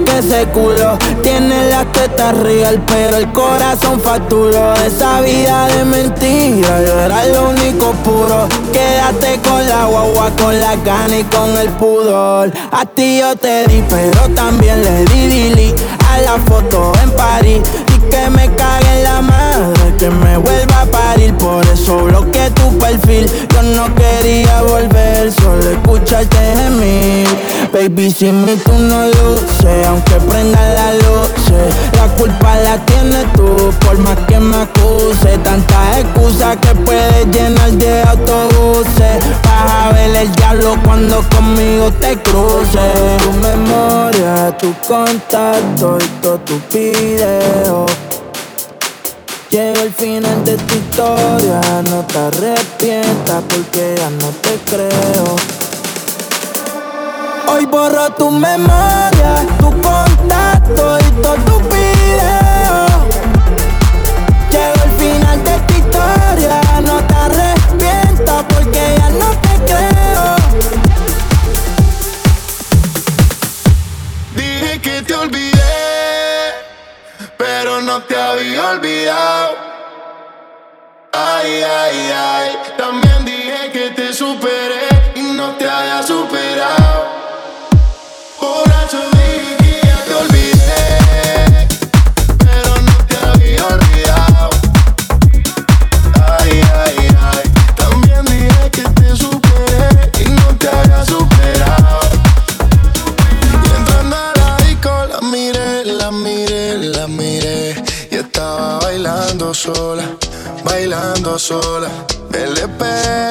Que 0.00 0.18
ese 0.18 0.46
culo. 0.48 0.96
Tiene 1.22 1.68
las 1.70 1.90
tetas 1.92 2.36
real, 2.38 2.82
pero 2.86 3.16
el 3.16 3.30
corazón 3.32 4.00
facturó. 4.00 4.74
Esa 4.74 5.20
vida 5.20 5.66
de 5.68 5.84
mentira, 5.84 6.82
yo 6.84 7.00
era 7.00 7.26
lo 7.26 7.50
único 7.50 7.92
puro. 8.04 8.48
Quédate 8.72 9.40
con 9.48 9.66
la 9.68 9.86
guagua, 9.86 10.30
con 10.38 10.58
la 10.58 10.76
gana 10.76 11.18
y 11.18 11.24
con 11.24 11.56
el 11.56 11.68
pudor. 11.70 12.52
A 12.70 12.86
ti 12.86 13.18
yo 13.20 13.36
te 13.36 13.66
di, 13.66 13.82
pero 13.88 14.28
también 14.34 14.82
le 14.82 15.04
di 15.04 15.26
dili 15.26 15.74
a 16.10 16.20
la 16.20 16.38
foto 16.46 16.92
en 17.02 17.10
París. 17.12 17.60
Y 17.94 17.98
que 18.10 18.30
me 18.30 18.50
cague 18.54 19.02
la 19.02 19.20
madre, 19.20 19.81
que 20.02 20.10
me 20.10 20.36
vuelva 20.36 20.82
a 20.82 20.86
parir. 20.86 21.32
Por 21.36 21.64
eso 21.66 22.04
bloqueé 22.04 22.50
tu 22.50 22.76
perfil. 22.78 23.30
Yo 23.54 23.62
no 23.62 23.94
quería 23.94 24.62
volver, 24.62 25.30
solo 25.30 25.70
escucharte 25.70 26.36
gemir. 26.56 27.28
Baby, 27.72 28.10
sin 28.10 28.44
mí 28.44 28.56
tú 28.64 28.72
no 28.72 29.06
luces, 29.06 29.86
aunque 29.86 30.14
prenda 30.28 30.60
la 30.74 30.94
luz. 30.94 31.30
La 31.96 32.08
culpa 32.16 32.56
la 32.64 32.78
tienes 32.86 33.32
tú, 33.34 33.72
por 33.84 33.96
más 33.98 34.18
que 34.26 34.40
me 34.40 34.56
acuse. 34.56 35.38
Tantas 35.44 35.98
excusas 35.98 36.56
que 36.56 36.74
puedes 36.84 37.26
llenar 37.26 37.70
de 37.70 38.02
autobuses. 38.02 39.18
Vas 39.44 39.72
a 39.72 39.92
ver 39.92 40.16
el 40.16 40.32
diablo 40.32 40.76
cuando 40.84 41.22
conmigo 41.28 41.92
te 42.00 42.20
cruces. 42.22 43.22
Tu 43.22 43.30
memoria, 43.34 44.56
tu 44.58 44.74
contacto 44.88 45.98
y 46.00 46.22
todo 46.22 46.38
tu 46.40 46.60
video. 46.72 47.86
Llega 49.52 49.82
el 49.82 49.92
final 49.92 50.44
de 50.46 50.56
tu 50.56 50.74
historia, 50.76 51.60
no 51.90 52.02
te 52.06 52.18
arrepientas 52.18 53.42
porque 53.50 53.96
ya 53.98 54.08
no 54.08 54.28
te 54.40 54.58
creo. 54.64 55.36
Hoy 57.48 57.66
borro 57.66 58.10
tu 58.14 58.30
memoria, 58.30 59.46
tu 59.58 59.70
contacto 59.82 60.98
y 61.00 61.10
todo 61.20 61.34
tu 61.34 61.60
video. 61.68 62.86
Llego 64.50 64.82
al 64.84 64.90
final 64.98 65.44
de 65.44 65.58
tu 65.66 65.74
historia, 65.74 66.60
no 66.86 67.06
te 67.06 67.14
arrepientas 67.14 68.44
porque 68.48 68.82
ya 68.96 69.10
no 69.10 69.30
te 69.42 69.54
creo. 69.66 70.36
Dije 74.34 74.80
que 74.80 75.02
te 75.02 75.14
olvidé, 75.14 75.51
no 77.92 78.00
te 78.04 78.16
había 78.16 78.70
olvidado. 78.70 79.54
Ay, 81.12 81.62
ay, 81.62 82.12
ay, 82.14 82.58
también 82.78 83.22
dije 83.22 83.70
que 83.70 83.90
te 83.90 84.14
superé 84.14 84.88
y 85.14 85.20
no 85.34 85.56
te 85.56 85.68
había 85.68 86.02
superado. 86.02 87.21
sola, 109.62 110.16
bailando 110.64 111.38
sola. 111.38 111.88
Del 112.30 112.52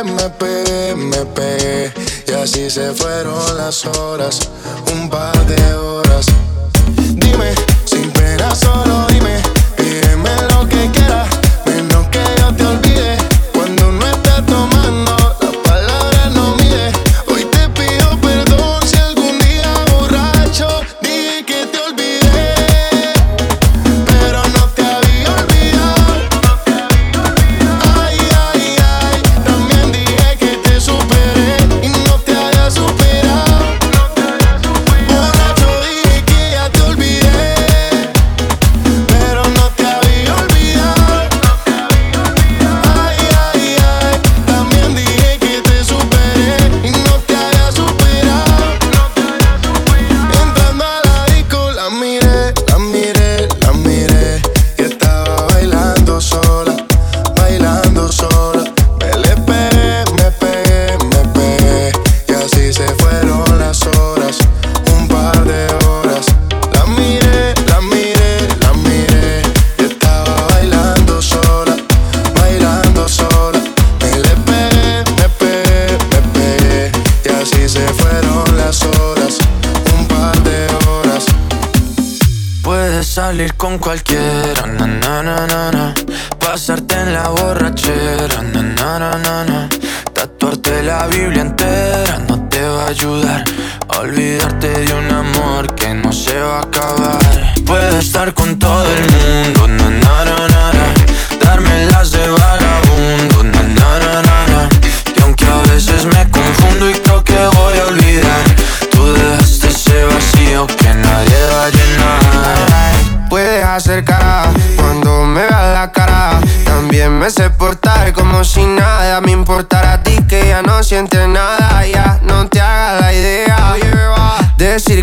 me 0.06 0.30
pegué, 0.40 0.96
me 0.96 1.26
pegué. 1.26 1.94
Y 2.26 2.32
así 2.32 2.70
se 2.70 2.94
fueron 2.94 3.58
las 3.58 3.86
horas, 3.86 4.40
un 4.94 5.10
par 5.10 5.46
de 5.46 5.74
horas. 5.74 6.28
Dime, 6.96 7.54
sin 7.84 8.10
pena, 8.12 8.56
solo 8.56 9.08
dime, 9.10 9.42
pídeme 9.76 10.51
con 83.72 83.80
cualquiera. 83.80 84.66
Na, 84.66 85.24
na, 85.24 85.48
na, 85.48 85.72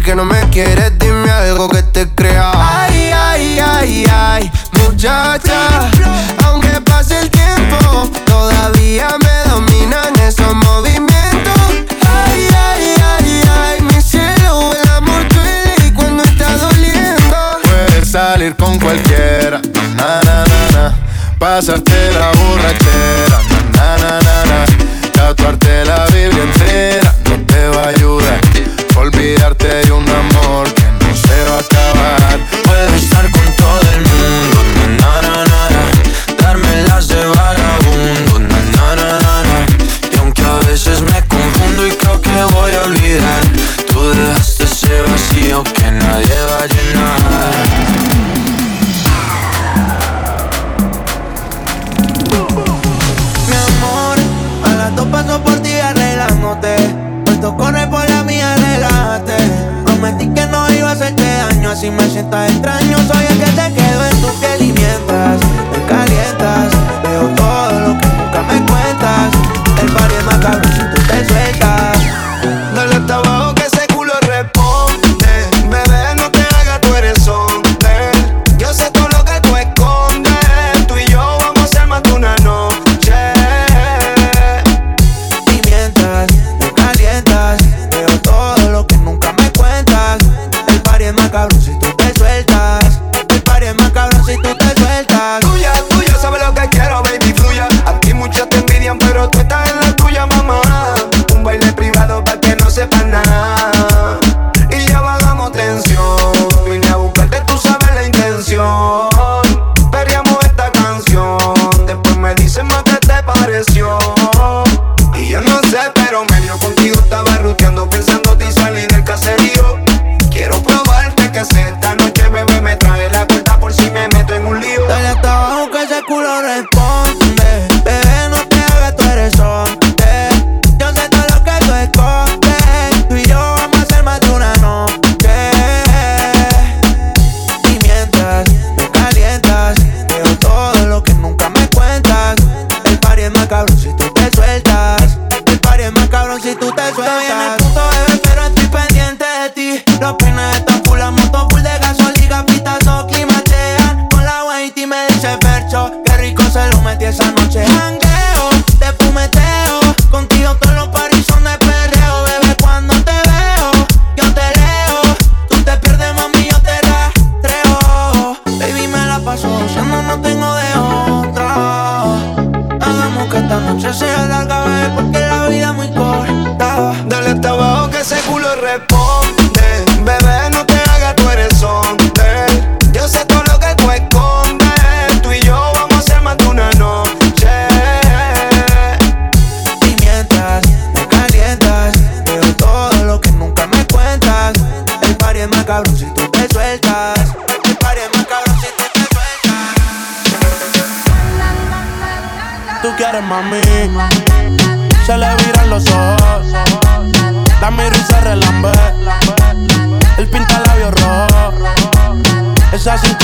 que 0.08 0.14
no 0.14 0.24
me 0.24 0.40
quieres, 0.48 0.98
dime 0.98 1.30
algo 1.30 1.68
que 1.68 1.82
te 1.82 2.08
crea. 2.08 2.50
Ay, 2.54 3.10
ay, 3.14 3.58
ay, 3.60 4.04
ay, 4.10 4.52
muchacha. 4.80 5.90
Aunque 6.46 6.80
pase 6.80 7.20
el 7.20 7.28
tiempo, 7.28 8.08
todavía 8.24 9.08
me 9.22 9.50
dominan 9.50 10.18
esos 10.26 10.54
movimientos. 10.54 11.60
Ay, 12.24 12.48
ay, 12.56 12.94
ay, 13.18 13.42
ay, 13.60 13.82
mi 13.82 14.00
cielo, 14.00 14.72
el 14.82 14.88
amor 14.92 15.28
duele 15.28 15.92
cuando 15.94 16.22
está 16.22 16.56
doliendo. 16.56 17.36
Puedes 17.64 18.10
salir 18.10 18.56
con 18.56 18.78
cualquiera, 18.78 19.60
na, 19.94 20.22
na, 20.24 20.44
na, 20.44 20.70
na. 20.72 20.94
Pasarte 21.38 21.87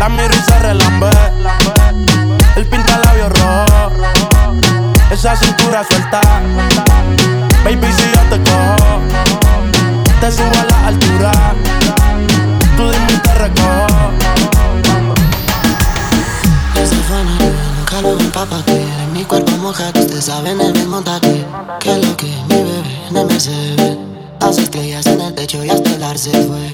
La 0.00 0.08
miro 0.08 0.34
y 0.34 0.50
se 0.50 0.58
relambe. 0.60 1.10
El 2.56 2.66
pinta 2.66 2.98
labios 3.04 3.30
rojo. 3.38 3.92
Esa 5.10 5.36
cintura 5.36 5.84
suelta. 5.84 6.22
Baby, 7.62 7.86
si 7.92 8.04
yo 8.10 8.22
te 8.30 8.50
cojo, 8.50 9.00
te 10.20 10.32
subo 10.32 10.58
a 10.58 10.64
la 10.64 10.86
altura. 10.86 11.32
Tú 12.78 12.90
dime 12.90 13.12
y 13.12 13.18
te 13.18 13.34
recojo. 13.34 14.10
Fanático, 17.10 17.50
nunca 17.76 18.02
lo 18.02 18.20
empápate 18.20 18.86
mi 19.12 19.24
cuerpo 19.24 19.50
moja, 19.56 19.92
que 19.92 19.98
ustedes 19.98 20.26
saben 20.26 20.60
el 20.60 20.72
mismo 20.72 21.02
tate 21.02 21.44
Que 21.80 21.96
lo 21.98 22.16
que 22.16 22.28
mi 22.48 22.54
bebé 22.54 23.00
no 23.10 23.24
me 23.24 23.40
se 23.40 23.50
ve 23.76 23.98
Las 24.40 24.58
estrellas 24.58 25.06
en 25.06 25.20
el 25.20 25.34
techo 25.34 25.64
y 25.64 25.70
hasta 25.70 25.90
el 25.90 26.02
ar 26.04 26.16
se 26.16 26.30
fue 26.30 26.70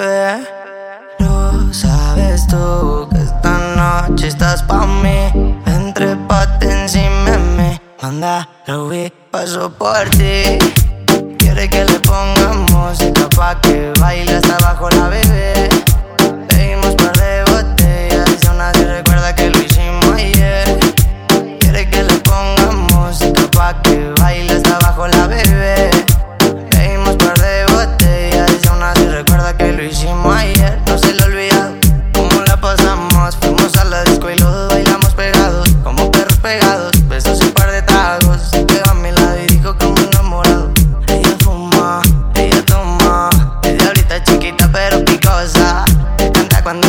Sabes 1.73 2.47
tú 2.47 3.09
que 3.11 3.23
esta 3.23 3.59
noche 3.77 4.29
estás 4.29 4.63
pa' 4.63 4.87
mí. 4.87 5.31
Entre 5.67 6.17
pate 6.29 6.71
encima 6.71 7.31
de 7.31 7.39
mí 7.39 7.81
Manda, 8.03 8.49
Ruby, 8.67 9.13
paso 9.31 9.71
por 9.71 10.09
ti. 10.11 10.59
Quiere 11.39 11.69
que 11.69 11.85
le 11.85 11.99
pongamos 12.01 12.71
música 12.71 13.29
pa' 13.37 13.61
que 13.61 13.93
baile 14.01 14.37
hasta 14.37 14.57
abajo 14.57 14.89
la 14.91 15.09
bebé 15.09 15.76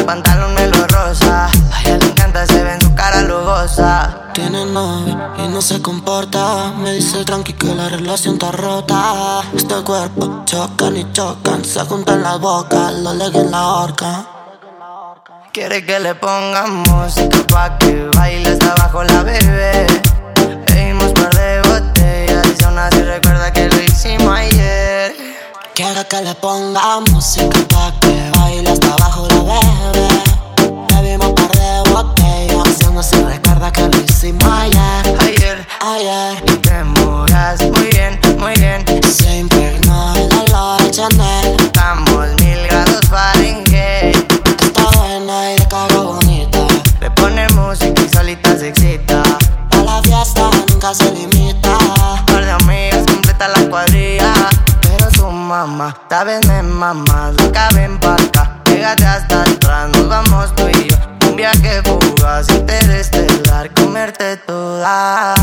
Canta 0.08 0.32
cuando 0.38 0.62
el 0.62 0.70
pantalón 0.70 0.72
me 0.72 0.78
lo 0.78 0.88
rosa. 0.88 1.50
A 1.74 1.82
ella 1.82 1.98
le 1.98 2.06
encanta, 2.06 2.48
se 2.48 2.64
ve 2.64 2.74
en 2.74 2.82
su 2.82 2.96
cara 2.96 3.24
lujosa. 3.24 4.32
Tiene 4.34 4.66
novio 4.66 5.18
y 5.38 5.50
no 5.50 5.62
se 5.62 5.82
comporta. 5.82 6.72
Me 6.78 6.94
dice 6.94 7.26
tranqui 7.26 7.54
que 7.54 7.76
la 7.76 7.90
relación 7.90 8.36
está 8.36 8.52
rota. 8.52 9.42
Este 9.54 9.76
cuerpo 9.84 10.44
chocan 10.46 10.96
y 10.96 11.12
chocan 11.12 11.66
Se 11.66 11.82
juntan 11.82 12.24
las 12.24 12.40
bocas, 12.40 12.94
los 12.94 13.16
legs 13.16 13.36
en 13.36 13.52
la 13.52 13.68
horca. 13.68 14.26
Quiere 15.52 15.86
que 15.86 16.00
le 16.00 16.16
pongamos 16.16 16.88
música 16.88 17.40
pa' 17.50 17.78
que 17.78 18.10
baile 18.16 18.52
hasta 18.52 18.72
abajo 18.74 19.04
la 19.04 19.24
bebé 19.24 19.88
Quiero 25.98 26.10
que 26.10 26.22
le 26.22 26.36
ponga 26.36 27.00
música 27.12 27.58
pa' 27.70 27.92
que 28.00 28.30
baile 28.38 28.70
hasta 28.70 28.94
abajo 28.94 29.28
la 29.30 29.60
bebé. 29.94 30.10
Bebimos 30.94 31.32
par 31.32 31.52
de 31.54 31.90
botellas 31.90 32.84
aún 32.86 33.00
así 33.00 33.16
recuerda 33.16 33.72
que 33.72 33.82
lo 33.82 34.04
hicimos 34.04 34.44
ayer. 34.44 35.18
Ayer, 35.20 35.68
ayer. 35.82 36.44
Y 36.54 36.58
te 36.58 36.84
muras 36.84 37.62
muy 37.62 37.88
bien, 37.88 38.20
muy 38.38 38.54
bien. 38.58 38.86
Se 39.12 39.40
impregnó 39.40 40.14
el 40.14 40.32
olor 40.36 40.84
a 40.84 40.92
Chanel 40.92 41.56
Estamos 41.60 42.37
esta 56.04 56.24
vez 56.24 56.46
me 56.48 56.62
mama 56.62 57.32
Loca 57.38 57.70
ven 57.74 58.00
pa' 58.00 58.16
acá, 58.16 58.60
pégate 58.64 59.06
hasta 59.06 59.42
atrás 59.42 59.90
Nos 59.90 60.08
vamos 60.08 60.56
tú 60.56 60.68
y 60.68 60.90
yo. 60.90 60.98
Un 61.30 61.36
viaje 61.36 61.82
fugaz, 61.84 62.50
interestelar 62.50 63.74
Comerte 63.74 64.38
toda. 64.38 65.36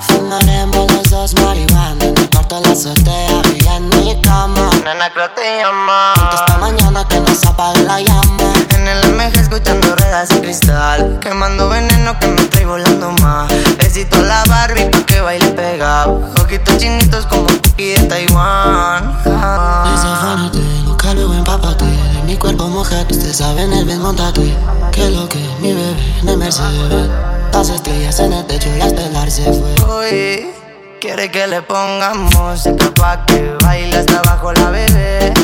Fumaremos 0.00 0.92
los 0.92 1.10
dos 1.10 1.34
marihuana 1.34 2.04
En 2.04 2.16
el 2.16 2.30
cuarto 2.30 2.60
la 2.60 2.72
azotea 2.72 3.42
y 3.54 3.66
en 3.66 3.88
mi 3.90 4.20
cama 4.22 4.70
Nena, 4.84 5.10
creo 5.14 5.30
te 5.30 5.60
llama. 5.62 6.12
Esta 6.34 6.58
mañana 6.58 7.08
que 7.08 7.18
nos 7.18 7.42
apague 7.46 7.84
la 7.84 8.00
llama. 8.00 8.52
En 8.76 8.86
el 8.86 9.14
MG 9.14 9.40
escuchando 9.40 9.96
ruedas 9.96 10.28
de 10.28 10.42
cristal. 10.42 11.18
Quemando 11.22 11.70
veneno 11.70 12.18
que 12.18 12.26
me 12.26 12.44
trae 12.44 12.66
volando 12.66 13.12
más. 13.22 13.50
Besito 13.78 14.18
a 14.18 14.22
la 14.22 14.44
Barbie 14.44 14.84
pa' 14.90 15.06
que 15.06 15.22
baile 15.22 15.48
pegado. 15.52 16.20
Ojitos 16.38 16.76
chinitos 16.76 17.24
como 17.24 17.46
Puki 17.46 17.92
de 17.92 18.00
Taiwán. 18.00 19.18
Fanate, 19.24 20.58
nunca 20.84 21.14
lo 21.14 21.32
empápate 21.32 21.86
De 21.86 22.22
mi 22.26 22.36
cuerpo 22.36 22.68
mujer, 22.68 23.06
ustedes 23.10 23.38
saben 23.38 23.72
el 23.72 23.86
mismo 23.86 24.14
tate 24.14 24.54
Que 24.92 25.08
lo 25.08 25.26
que 25.30 25.38
mi 25.60 25.72
bebé 25.72 25.96
en 26.20 26.28
el 26.28 26.36
Mercedes. 26.36 27.08
Las 27.54 27.70
estrellas 27.70 28.20
en 28.20 28.34
el 28.34 28.44
techo 28.46 28.68
y 28.76 28.82
hasta 28.82 29.06
el 29.06 29.30
se 29.30 29.44
fue. 29.44 30.10
Uy, 30.10 30.53
quiere 31.04 31.30
que 31.30 31.46
le 31.46 31.60
pongamos 31.60 32.34
música 32.34 32.90
pa' 32.94 33.26
que 33.26 33.54
baile 33.62 33.98
hasta 33.98 34.20
abajo 34.20 34.54
la 34.54 34.70
bebé 34.70 35.43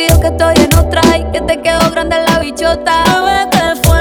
Olvidó 0.00 0.20
que 0.20 0.28
estoy 0.28 0.54
en 0.64 0.78
otra 0.78 1.02
y 1.18 1.24
que 1.30 1.40
te 1.42 1.60
quedó 1.60 1.90
grande 1.90 2.16
la 2.26 2.38
bichota. 2.38 3.04
Bebé, 3.04 3.50
¿qué 3.50 3.76
fue? 3.86 4.00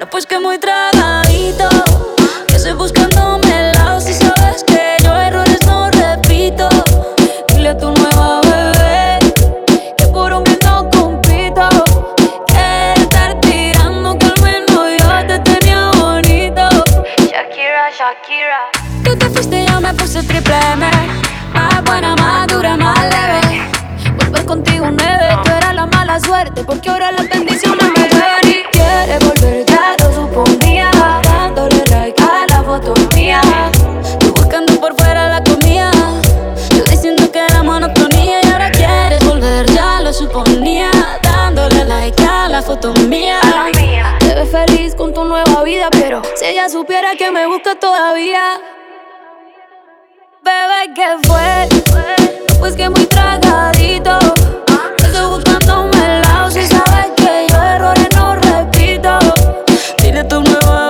No, 0.00 0.06
pues 0.10 0.26
que 0.26 0.40
muy 0.40 0.58
tragadito. 0.58 1.68
Que 2.48 2.56
estoy 2.56 2.72
buscándome 2.72 3.68
el 3.68 3.72
lado 3.72 4.00
si 4.00 4.12
sabes 4.14 4.64
que 4.64 4.96
yo 5.04 5.14
errores 5.14 5.64
no 5.64 5.90
repito. 5.92 6.68
Dile 7.48 7.68
a 7.68 7.78
tu 7.78 7.92
nueva 7.92 8.40
bebé 8.40 9.32
que 9.96 10.06
por 10.06 10.32
un 10.32 10.42
bien 10.42 10.58
no 10.64 10.90
compito. 10.90 11.68
Que 12.48 12.94
estar 12.96 13.40
tirando 13.40 14.18
que 14.18 14.26
al 14.26 14.42
menos 14.42 14.88
yo 14.98 15.26
te 15.28 15.38
tenía 15.38 15.90
bonito. 16.00 16.68
Shakira, 17.30 17.90
Shakira. 17.96 18.70
Tú 19.04 19.16
te 19.16 19.28
fuiste 19.30 19.62
y 19.62 19.66
yo 19.66 19.80
me 19.80 19.94
puse 19.94 20.20
triple 20.24 20.56
M. 20.72 20.90
Más 21.52 21.84
buena, 21.84 22.16
más 22.16 22.49
mía. 43.10 43.40
Te 44.20 44.34
ves 44.34 44.50
feliz 44.50 44.94
con 44.94 45.12
tu 45.12 45.24
nueva 45.24 45.62
vida, 45.64 45.88
pero 45.90 46.22
si 46.36 46.46
ella 46.46 46.68
supiera 46.68 47.16
que 47.16 47.30
me 47.30 47.46
busca 47.46 47.74
todavía. 47.74 48.60
Bebé, 50.42 50.94
¿qué 50.94 51.16
fue? 51.26 51.68
Pues 52.60 52.74
que 52.76 52.88
muy 52.88 53.06
tragadito. 53.06 54.18
Estoy 54.98 55.26
buscándome 55.28 56.16
el 56.16 56.22
lado 56.22 56.50
si 56.50 56.62
sabes 56.66 57.08
que 57.16 57.46
yo 57.50 57.60
errores 57.60 58.08
no 58.14 58.36
repito. 58.36 59.18
Dile 60.02 60.24
tu 60.24 60.40
nueva 60.40 60.89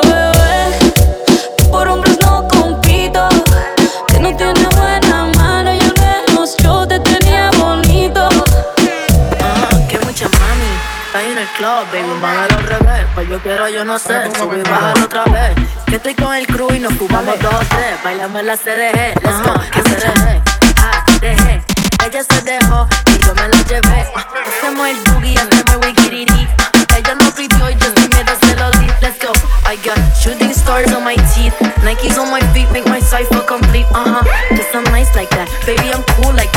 baby, 11.92 12.20
bájalo 12.20 12.58
al 12.58 12.64
revés. 12.64 13.06
Pues 13.14 13.28
yo 13.28 13.38
quiero, 13.40 13.68
yo 13.68 13.84
no 13.84 13.98
sé, 13.98 14.30
subir, 14.36 14.62
bájalo 14.68 15.04
otra 15.04 15.24
vez. 15.24 15.56
Que 15.86 15.96
estoy 15.96 16.14
con 16.14 16.34
el 16.34 16.46
crew 16.46 16.68
y 16.74 16.78
nos 16.80 16.94
fumamos 16.94 17.38
dos, 17.40 17.68
tres. 17.68 18.02
Bailame 18.04 18.42
la 18.42 18.56
CDG, 18.56 19.14
let's 19.22 19.42
go, 19.42 19.54
que 19.72 19.82
CDG. 19.82 20.42
Ah, 20.82 21.04
dejé. 21.20 21.62
Ella 22.04 22.22
se 22.24 22.40
dejó 22.42 22.88
y 23.06 23.18
yo 23.24 23.34
me 23.34 23.48
la 23.48 23.62
llevé. 23.64 24.06
Ah, 24.16 24.26
Hacemos 24.46 24.88
el 24.88 24.96
boogie, 25.12 25.38
hacemos 25.38 25.86
wikiriri. 25.86 26.48
Ella 26.96 27.14
no 27.14 27.30
pidió 27.32 27.70
y 27.70 27.74
yo 27.74 27.86
sin 27.96 28.08
miedo 28.10 28.32
se 28.40 28.56
lo 28.56 28.70
di. 28.72 28.86
Let's 29.00 29.18
go. 29.24 29.32
I 29.68 29.76
got 29.84 29.98
shooting 30.16 30.52
stars 30.52 30.92
on 30.92 31.04
my 31.04 31.14
teeth. 31.34 31.54
Nikes 31.84 32.18
on 32.18 32.30
my 32.30 32.40
feet 32.52 32.70
make 32.72 32.86
my 32.86 33.00
cipher 33.00 33.40
complete. 33.46 33.86
Uh 33.92 34.04
huh. 34.20 34.24
Cause 34.50 34.66
I'm 34.74 34.84
nice 34.92 35.14
like 35.14 35.30
that. 35.30 35.48
Baby, 35.66 35.92
I'm 35.92 36.02
cool 36.16 36.32
like 36.34 36.49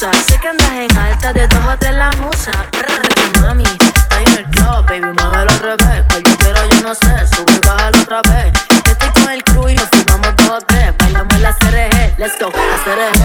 Sé 0.00 0.38
que 0.40 0.48
andas 0.48 0.72
en 0.72 0.96
alta 0.96 1.30
de 1.34 1.46
dos 1.46 1.60
o 1.62 1.76
tres 1.78 1.92
la 1.92 2.10
musa. 2.22 2.52
Brr, 2.72 3.42
mami, 3.42 3.64
está 3.64 4.22
en 4.22 4.38
el 4.38 4.44
club, 4.46 4.86
baby, 4.88 5.00
muévelo 5.00 5.50
al 5.50 5.58
revés. 5.58 6.04
Cual 6.08 6.22
yo 6.22 6.36
quiero, 6.38 6.68
yo 6.70 6.80
no 6.80 6.94
sé, 6.94 7.26
sube 7.36 7.52
y 7.52 8.00
otra 8.00 8.22
vez. 8.22 8.50
Estoy 8.86 9.10
con 9.10 9.30
el 9.30 9.44
crew 9.44 9.68
y 9.68 9.74
nos 9.74 9.90
fumamos 9.90 10.34
dos 10.36 10.48
o 10.48 10.60
tres. 10.62 10.96
Bailamos 10.96 11.38
la 11.40 11.52
CRG, 11.52 12.14
let's 12.16 12.38
go, 12.40 12.46
la 12.46 12.78
CRG. 12.82 13.19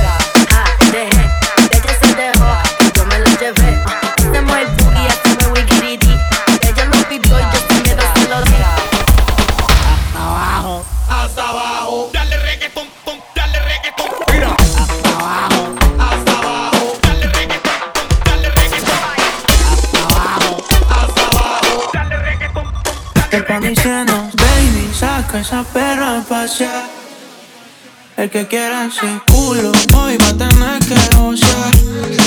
El 28.17 28.29
que 28.31 28.47
quiera 28.47 28.85
ese 28.85 29.21
culo, 29.27 29.71
hoy 29.95 30.17
va 30.17 30.29
a 30.29 30.33
tener 30.33 30.79
que 30.79 31.15
gozar. 31.15 32.24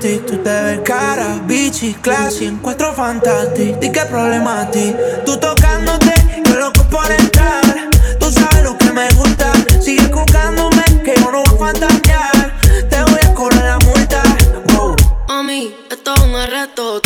Tú 0.00 0.38
te 0.38 0.62
ves 0.62 0.80
cara, 0.84 1.38
bichi, 1.46 1.92
classy, 1.94 2.46
encuentro 2.46 2.94
fantastic. 2.94 3.78
Di 3.78 3.92
que 3.92 4.00
problema 4.06 4.62
a 4.62 4.70
ti, 4.70 4.94
tú 5.24 5.36
tocándote, 5.36 6.14
yo 6.46 6.56
loco 6.56 6.82
por 6.90 7.10
entrar. 7.12 7.90
Tú 8.18 8.32
sabes 8.32 8.64
lo 8.64 8.76
que 8.78 8.90
me 8.90 9.08
gusta, 9.10 9.52
sigue 9.80 10.06
buscándome, 10.08 10.82
que 11.04 11.14
yo 11.20 11.30
no 11.30 11.42
voy 11.44 11.68
a 11.68 11.72
fantasear. 11.72 12.58
Te 12.88 13.02
voy 13.02 13.20
a 13.22 13.34
cobrar 13.34 13.64
la 13.64 13.78
multa, 13.86 14.22
wow. 14.74 14.96
Mami, 15.28 15.74
esto 15.90 16.14
es 16.14 16.22
un 16.22 16.34
arresto. 16.36 17.01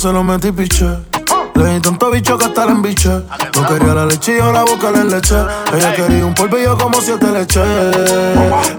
Se 0.00 0.10
lo 0.10 0.22
metí 0.22 0.50
piché. 0.50 0.86
Le 1.56 1.74
di 1.74 1.80
tanto 1.80 2.10
bicho 2.10 2.38
que 2.38 2.46
hasta 2.46 2.64
la 2.64 2.72
embiché. 2.72 3.10
No 3.54 3.66
quería 3.68 3.92
la 3.92 4.06
leche 4.06 4.32
y 4.32 4.38
yo 4.38 4.50
la 4.50 4.64
boca 4.64 4.90
le 4.90 5.04
leche. 5.04 5.34
Ella 5.74 5.94
quería 5.94 6.24
un 6.24 6.32
polvillo 6.32 6.78
como 6.78 7.02
siete 7.02 7.30
leche. 7.30 7.60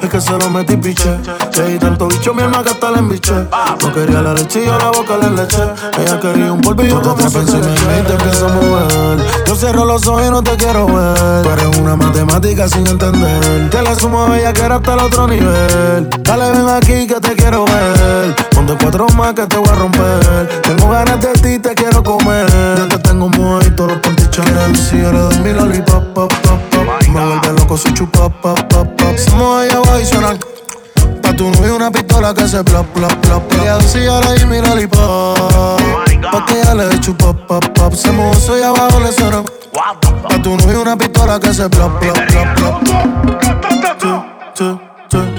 Es 0.02 0.10
que 0.10 0.20
se 0.20 0.32
lo 0.32 0.50
metí 0.50 0.76
piché. 0.78 1.16
Le 1.58 1.68
di 1.68 1.78
tanto 1.78 2.08
bicho 2.08 2.34
mi 2.34 2.42
alma 2.42 2.64
que 2.64 2.72
hasta 2.72 2.90
la 2.90 2.98
embiché. 2.98 3.34
No 3.34 3.94
quería 3.94 4.24
la 4.24 4.34
leche 4.34 4.64
y 4.64 4.66
yo 4.66 4.76
la 4.80 4.90
boca 4.90 5.16
le 5.18 5.30
leche. 5.30 5.62
Ella 6.00 6.20
quería 6.20 6.52
un 6.52 6.62
polvillo 6.62 7.00
como 7.04 7.30
siete 7.30 7.52
leche. 7.52 8.00
y 8.00 8.08
te 8.08 8.14
empiezo 8.14 8.48
a 8.48 8.50
mover. 8.50 9.26
Yo 9.46 9.56
cierro 9.56 9.86
los 9.86 10.08
ojos 10.08 10.24
y 10.26 10.32
no 10.32 10.42
te 10.42 10.58
quiero 10.58 10.88
ver. 10.88 11.44
Tú 11.44 11.50
eres 11.52 11.78
una 11.78 11.96
matemática 11.96 12.68
sin 12.68 12.88
entender. 12.88 13.70
Que 13.70 13.80
la 13.84 13.94
sumo 13.94 14.24
a 14.24 14.40
ella 14.40 14.54
que 14.54 14.62
era 14.62 14.78
hasta 14.78 14.94
el 14.94 15.00
otro 15.02 15.28
nivel. 15.28 16.10
Dale, 16.24 16.52
ven 16.52 16.68
aquí 16.68 17.06
que 17.06 17.20
te 17.22 17.36
quiero 17.36 17.66
ver. 17.66 18.51
Ponte 18.62 18.78
cuatro 18.84 19.08
más 19.18 19.34
que 19.34 19.48
te 19.48 19.58
voy 19.58 19.70
a 19.70 19.74
romper. 19.74 20.62
Tengo 20.62 20.92
ganas 20.92 21.20
de 21.20 21.34
ti, 21.34 21.58
te 21.58 21.74
quiero 21.74 22.04
comer. 22.04 22.46
Ya 22.78 22.88
te 22.90 23.00
tengo 23.00 23.28
mojito, 23.28 23.88
los 23.88 23.98
pantichones. 23.98 24.80
Si 24.80 24.98
eres 24.98 25.30
de 25.30 25.40
mi 25.40 25.52
lollipop, 25.52 26.14
pop, 26.14 26.32
pop, 26.32 26.60
pop. 26.70 26.86
Me 27.10 27.26
vuelve 27.26 27.54
loco 27.60 27.76
si 27.76 27.92
chupa, 27.92 28.30
pop, 28.30 28.60
pop, 28.70 28.88
pop. 28.98 29.18
Somos 29.18 29.64
ahí 29.64 29.70
abajo 29.72 30.00
y 30.00 30.06
suena. 30.06 30.38
Pa' 31.24 31.36
tu 31.36 31.50
novio 31.50 31.76
una 31.76 31.90
pistola 31.90 32.36
que 32.36 32.48
se 32.48 32.64
plop, 32.64 32.86
plop, 32.94 33.12
plop. 33.14 33.52
Ella 33.54 33.78
decía 33.78 34.12
ahora 34.12 34.36
y 34.36 34.46
mi 34.46 34.62
lollipop. 34.62 35.82
Pa' 36.32 36.46
que 36.46 36.62
ella 36.62 36.76
le 36.76 37.00
chupa, 37.00 37.34
pop, 37.34 37.66
pop. 37.70 37.94
Se 37.96 38.12
mojó 38.12 38.38
eso 38.38 38.60
y 38.60 38.62
abajo 38.62 39.00
le 39.00 39.12
suena. 39.12 39.44
Pa' 39.74 40.40
tu 40.44 40.56
novio 40.56 40.84
una 40.84 40.96
pistola 40.96 41.40
que 41.40 41.52
se 41.52 41.68
plop, 41.68 42.00
plop, 42.00 42.16
plop, 42.28 42.54
plop. 44.54 44.80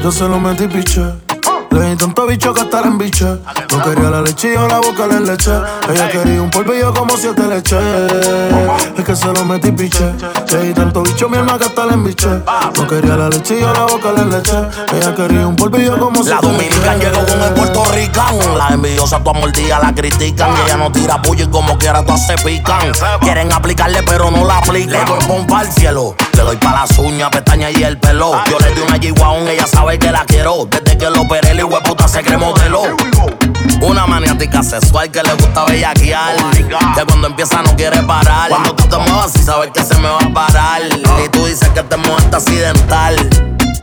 Yo 0.03 0.11
se 0.11 0.27
lo 0.27 0.41
metí 0.41 0.67
piché. 0.67 1.32
Le 1.73 1.89
di 1.91 1.97
tanto 1.97 2.27
bicho 2.27 2.53
que 2.53 2.61
hasta 2.61 2.81
la 2.83 2.87
embiché. 2.89 3.25
No 3.25 3.83
quería 3.83 4.11
la 4.11 4.21
leche 4.21 4.53
yo 4.53 4.69
la 4.69 4.79
boca 4.79 5.07
le 5.07 5.21
leche. 5.21 5.51
Ella 5.89 6.11
quería 6.11 6.43
un 6.43 6.51
polvillo 6.51 6.93
como 6.93 7.17
siete 7.17 7.43
leche. 7.49 7.77
Es 8.97 9.05
que 9.05 9.17
se 9.17 9.27
lo 9.27 9.45
metí 9.45 9.73
piché. 9.73 10.13
Le 10.51 10.59
di 10.65 10.75
tanto 10.75 11.03
bicho 11.03 11.29
mi 11.29 11.39
alma 11.39 11.59
que 11.59 11.65
hasta 11.65 11.87
la 11.87 11.95
embiché. 11.95 12.29
No 12.29 12.87
quería 12.87 13.17
la 13.17 13.29
leche 13.31 13.57
y 13.57 13.61
yo 13.61 13.73
la 13.73 13.85
boca 13.87 14.13
le 14.13 14.25
leche. 14.27 14.57
Ella 14.95 15.15
quería 15.15 15.47
un 15.47 15.57
polvillo 15.57 15.99
como 15.99 16.23
La 16.23 16.25
siete 16.25 16.47
dominican 16.47 16.99
leche. 16.99 17.11
llegó 17.11 17.27
con 17.27 17.43
el 17.43 17.53
puertorricano. 17.55 18.57
Las 18.59 18.71
envidiosas 18.73 19.25
tu 19.25 19.35
mordida 19.35 19.79
la 19.79 19.95
critican. 19.95 20.51
Y 20.51 20.67
ella 20.67 20.77
no 20.77 20.93
tira 20.93 21.23
puño 21.23 21.45
y 21.45 21.49
como 21.49 21.79
quiera 21.79 22.05
todas 22.05 22.27
se 22.27 22.35
pican. 22.37 22.93
Quieren 23.21 23.51
aplicarle 23.51 24.03
pero 24.03 24.31
no 24.31 24.45
la 24.47 24.59
aplican. 24.59 24.93
Le 24.93 25.05
doy 25.07 25.25
pompa 25.27 25.61
al 25.61 25.73
cielo. 25.73 26.15
Le 26.35 26.43
doy 26.43 26.57
pa' 26.57 26.73
las 26.73 26.99
uñas, 26.99 27.31
pestañas 27.31 27.73
y 27.77 27.83
el 27.83 27.99
pelo. 27.99 28.33
Yo 28.51 28.59
le 28.59 28.75
di 28.75 28.81
una 28.81 28.97
G-Wagon, 28.99 29.49
ella 29.49 29.67
sabe 29.67 29.99
que 29.99 30.11
la 30.11 30.25
quiero. 30.25 30.67
Desde 30.67 30.97
que 30.99 31.11
lo 31.11 31.23
operé, 31.23 31.55
el 31.63 31.83
puta 31.83 32.09
se 32.09 32.23
cree 32.23 32.37
modelo. 32.37 32.83
Una 33.83 34.07
maniática 34.07 34.63
sexual 34.63 35.11
que 35.11 35.23
le 35.23 35.33
gusta 35.35 35.65
bellaquear. 35.65 36.37
Que 36.95 37.05
cuando 37.07 37.29
empieza 37.29 37.63
no 37.63 37.75
quiere 37.77 38.03
parar. 38.03 38.49
Cuando 38.49 38.75
tú 38.75 38.85
te 38.89 38.97
muevas 38.97 39.33
y 39.37 39.39
sabes 39.41 39.71
que 39.73 39.83
se 39.83 39.95
me 39.99 40.09
va 40.09 40.19
a 40.19 40.33
parar. 40.33 40.83
Y 41.25 41.29
tú 41.29 41.47
dices 41.47 41.69
que 41.69 41.83
te 41.83 41.97
mueves 41.97 42.27
accidental. 42.33 43.17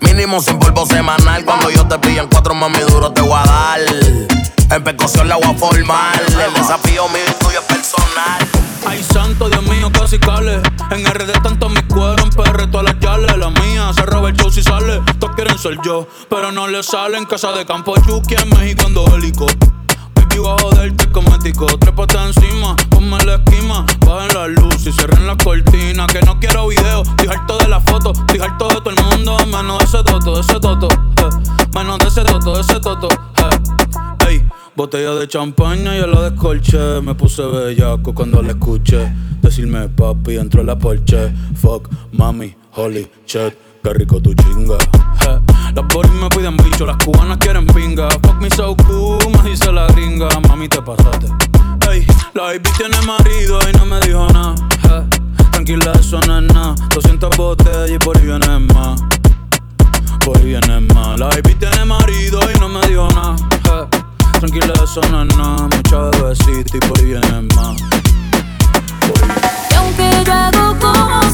Mínimo 0.02 0.42
sin 0.42 0.60
polvo 0.60 0.86
semanal. 0.86 1.46
Cuando 1.46 1.70
yo 1.70 1.88
te 1.88 1.98
pillo 2.00 2.24
en 2.24 2.28
cuatro 2.28 2.54
mami 2.54 2.80
duro 2.80 3.12
te 3.12 3.22
voy 3.22 3.40
a 3.40 3.46
dar. 3.46 4.39
En 4.72 4.84
percusión 4.84 5.28
la 5.28 5.36
voy 5.36 5.46
a 5.46 5.54
formar. 5.58 6.22
El 6.22 6.54
desafío 6.54 7.08
mío 7.10 7.22
y 7.28 7.44
tuyo 7.44 7.60
es 7.60 7.66
personal. 7.66 8.48
Ay, 8.88 9.04
santo, 9.04 9.50
Dios 9.50 9.64
mío, 9.64 9.92
casi 9.92 10.20
cale. 10.20 10.62
En 10.92 11.06
RD 11.06 11.42
tanto 11.44 11.70
mi 11.70 11.82
cuero, 11.84 12.24
en 12.24 12.30
PR 12.30 12.68
todas 12.68 12.86
las 12.86 13.00
yales. 13.00 13.36
La 13.38 13.50
mía 13.50 13.92
se 13.94 14.04
roba 14.04 14.30
el 14.30 14.36
show 14.36 14.52
si 14.52 14.62
sale. 14.64 15.02
Todos 15.20 15.36
quieren 15.36 15.58
ser 15.58 15.78
yo, 15.84 16.08
pero 16.30 16.52
no 16.52 16.68
le 16.68 16.84
sale. 16.84 17.18
En 17.18 17.26
casa 17.26 17.52
de 17.52 17.66
campo, 17.66 17.96
Yuki 18.08 18.36
en 18.36 18.50
México 18.50 18.84
ando 18.86 19.06
hélico. 19.16 19.48
Baby, 20.16 20.38
a 20.48 20.62
joderte 20.62 21.10
cosmético. 21.12 21.66
Trépate 21.80 22.18
encima, 22.18 22.76
ponme 22.90 23.18
la 23.26 23.36
esquima. 23.36 23.86
Bajen 24.06 24.34
la 24.36 24.48
luz 24.48 24.86
y 24.86 24.92
cierren 24.92 25.26
la 25.28 25.36
cortina. 25.38 26.06
Que 26.08 26.22
no 26.22 26.40
quiero 26.40 26.68
video, 26.68 27.02
estoy 27.04 27.28
harto 27.28 27.58
de 27.58 27.68
la 27.68 27.82
foto. 27.82 28.12
Estoy 28.12 28.40
harto 28.40 28.68
de 28.68 28.76
todo 28.76 28.90
el 28.92 29.04
mundo, 29.04 29.38
menos 29.48 29.80
de 29.80 29.86
ese 29.86 30.04
toto, 30.04 30.36
de 30.36 30.42
ese 30.42 30.60
toto. 30.60 30.88
eh. 30.88 31.30
Menos 31.74 31.98
de 32.00 32.08
ese 32.08 32.24
toto, 32.24 32.54
de 32.56 32.62
ese 32.62 32.80
toto. 32.80 33.08
eh. 33.10 34.28
Ey, 34.28 34.48
botella 34.80 35.14
de 35.16 35.28
champaña 35.28 35.94
yo 35.98 36.08
la 36.08 36.30
descolché. 36.30 37.02
Me 37.02 37.14
puse 37.14 37.44
bellaco 37.44 38.14
cuando 38.14 38.42
la 38.42 38.52
escuché. 38.52 39.12
Decirme 39.42 39.90
papi, 39.90 40.38
entró 40.38 40.64
la 40.64 40.78
porche. 40.78 41.34
Fuck, 41.56 41.90
mami, 42.14 42.56
holy 42.78 43.06
shit. 43.28 43.54
Qué 43.84 43.94
rico 43.94 44.22
tu 44.22 44.34
chinga. 44.34 44.76
eh. 45.28 45.40
Las 45.76 45.86
boris 45.94 46.12
me 46.14 46.30
piden 46.30 46.56
bicho, 46.56 46.86
las 46.86 46.96
cubanas 47.04 47.38
quieren 47.40 47.68
pinga. 47.68 48.10
Fuck 48.10 48.40
me 48.40 48.50
so 48.52 48.74
cool, 48.88 49.20
me 49.44 49.50
dice 49.50 49.70
la 49.70 49.86
gringa. 49.88 50.30
Mami, 50.48 50.70
te 50.70 50.82
pasaste. 50.82 51.28
Ey, 51.92 52.06
la 52.34 52.44
baby 52.44 52.70
tiene 52.78 53.02
marido 53.06 53.60
y 53.70 53.78
no 53.78 53.86
me 53.86 54.00
dijo 54.00 54.28
nada. 54.32 54.56
eh. 54.86 55.04
Tranquila, 55.52 55.92
eso 56.00 56.22
no 56.26 56.40
es 56.40 56.54
nada. 56.54 56.76
200 56.96 57.36
botellas 57.36 57.92
y 57.92 57.98
por 58.00 58.18
ahí 58.18 58.26
viene 58.28 58.60
más. 58.74 59.02
Por 60.24 60.38
ahí 60.38 60.46
viene 60.46 60.80
más. 60.94 61.20
La 61.20 61.28
baby 61.28 61.54
tiene 61.56 61.84
marido 61.84 62.40
y 62.56 62.60
no 62.62 62.70
me 62.70 62.88
dijo 62.88 63.10
nada. 63.10 63.36
eh. 63.92 63.99
Tranquila, 64.40 64.74
eso 64.82 65.02
no 65.12 65.24
es 65.24 65.36
nada. 65.36 65.68
Mucha 65.68 66.18
bebecita 66.18 66.78
y 66.78 66.80
por 66.80 66.98
ahí 67.00 67.06
viene 67.08 67.42
más. 67.56 67.76
Y 69.70 69.74
aunque 69.76 70.24
yo 70.26 70.34
hago 70.34 70.80
como 70.80 71.29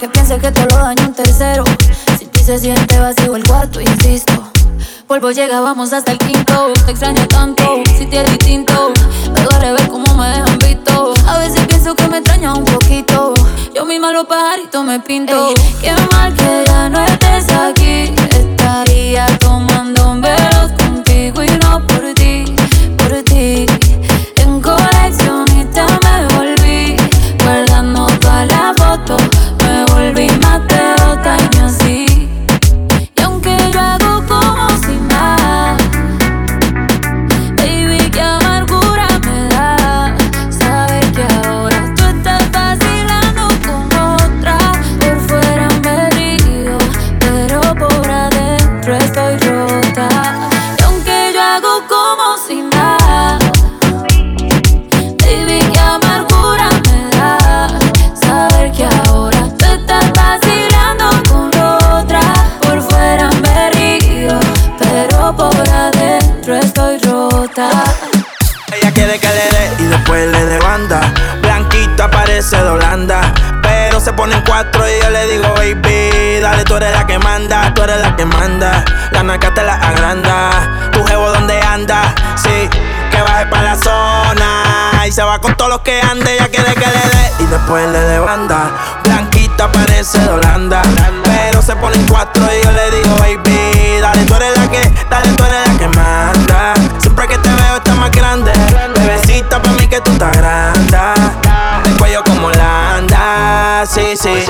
que 0.00 0.08
piense 0.08 0.38
que 0.38 0.50
te 0.50 0.62
lo 0.62 0.76
daño 0.76 1.08
un 1.08 1.12
tercero. 1.12 1.62
Si 2.18 2.24
ti 2.24 2.42
se 2.42 2.58
siente 2.58 2.98
vacío 2.98 3.36
el 3.36 3.44
cuarto, 3.44 3.82
insisto. 3.82 4.32
Polvo 5.06 5.30
llega, 5.30 5.60
vamos 5.60 5.92
hasta 5.92 6.12
el 6.12 6.18
quinto. 6.18 6.72
Te 6.86 6.92
extraño 6.92 7.26
tanto, 7.28 7.82
si 7.98 8.06
te 8.06 8.22
es 8.22 8.30
distinto. 8.30 8.92
Me 9.34 9.42
duele 9.42 9.72
ver 9.72 9.88
cómo 9.88 10.14
me 10.14 10.28
dejan 10.28 10.58
visto. 10.58 11.12
A 11.26 11.38
veces 11.38 11.66
pienso 11.66 11.94
que 11.94 12.08
me 12.08 12.18
extraña 12.18 12.54
un 12.54 12.64
poquito. 12.64 13.34
Yo 13.74 13.84
misma 13.84 14.10
los 14.12 14.24
pajaritos 14.24 14.82
me 14.84 15.00
pinto. 15.00 15.52
Qué 15.82 15.92
mal 16.12 16.32
que 16.34 16.64
ya 16.66 16.88
dé 87.78 88.18
banda. 88.18 88.70
Blanquita 89.04 89.70
parece 89.70 90.18
de 90.18 90.28
Holanda. 90.28 90.82
Pero 91.24 91.62
se 91.62 91.76
pone 91.76 91.96
en 91.96 92.06
cuatro 92.06 92.42
y 92.44 92.64
yo 92.64 92.72
le 92.72 92.90
digo, 92.90 93.16
baby, 93.16 94.00
dale, 94.00 94.24
tú 94.24 94.34
eres 94.34 94.58
la 94.58 94.68
que, 94.68 94.80
dale, 95.08 95.32
tú 95.34 95.44
eres 95.44 95.68
la 95.68 95.78
que 95.78 95.88
manda. 95.88 96.74
Siempre 96.98 97.28
que 97.28 97.38
te 97.38 97.48
veo 97.48 97.76
está 97.76 97.94
más 97.94 98.10
grande. 98.10 98.52
Bebecita 98.96 99.62
pa' 99.62 99.70
mí 99.72 99.86
que 99.86 100.00
tú 100.00 100.10
estás 100.12 100.36
grande. 100.36 100.98
El 101.84 101.96
cuello 101.96 102.22
como 102.24 102.50
la 102.50 102.96
anda, 102.96 103.84
sí, 103.86 104.16
sí. 104.20 104.44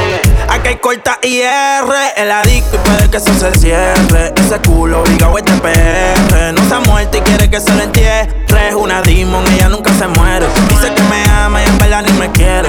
Aquí 0.49 0.68
hay 0.68 0.77
corta 0.77 1.18
IR, 1.23 1.85
el 2.16 2.31
adicto 2.33 2.77
y 2.77 2.79
puede 2.79 3.11
que 3.11 3.18
eso 3.18 3.33
se 3.35 3.53
cierre. 3.59 4.33
Ese 4.37 4.59
culo 4.61 5.03
obligado 5.03 5.37
este 5.39 5.53
PR. 5.53 6.53
No 6.55 6.68
se 6.68 6.75
ha 6.75 6.81
muerto 6.81 7.18
y 7.18 7.21
quiere 7.21 7.51
que 7.51 7.61
se 7.61 7.73
lo 7.75 7.83
entierre. 7.83 8.29
Es 8.68 8.75
una 8.75 9.01
demon, 9.03 9.45
ella 9.53 9.68
nunca 9.68 9.93
se 9.95 10.07
muere. 10.09 10.47
Dice 10.68 10.93
que 10.93 11.03
me 11.05 11.25
ama 11.31 11.62
y 11.62 11.66
en 11.66 11.79
verdad 11.79 12.03
ni 12.07 12.12
me 12.14 12.31
quiere. 12.31 12.68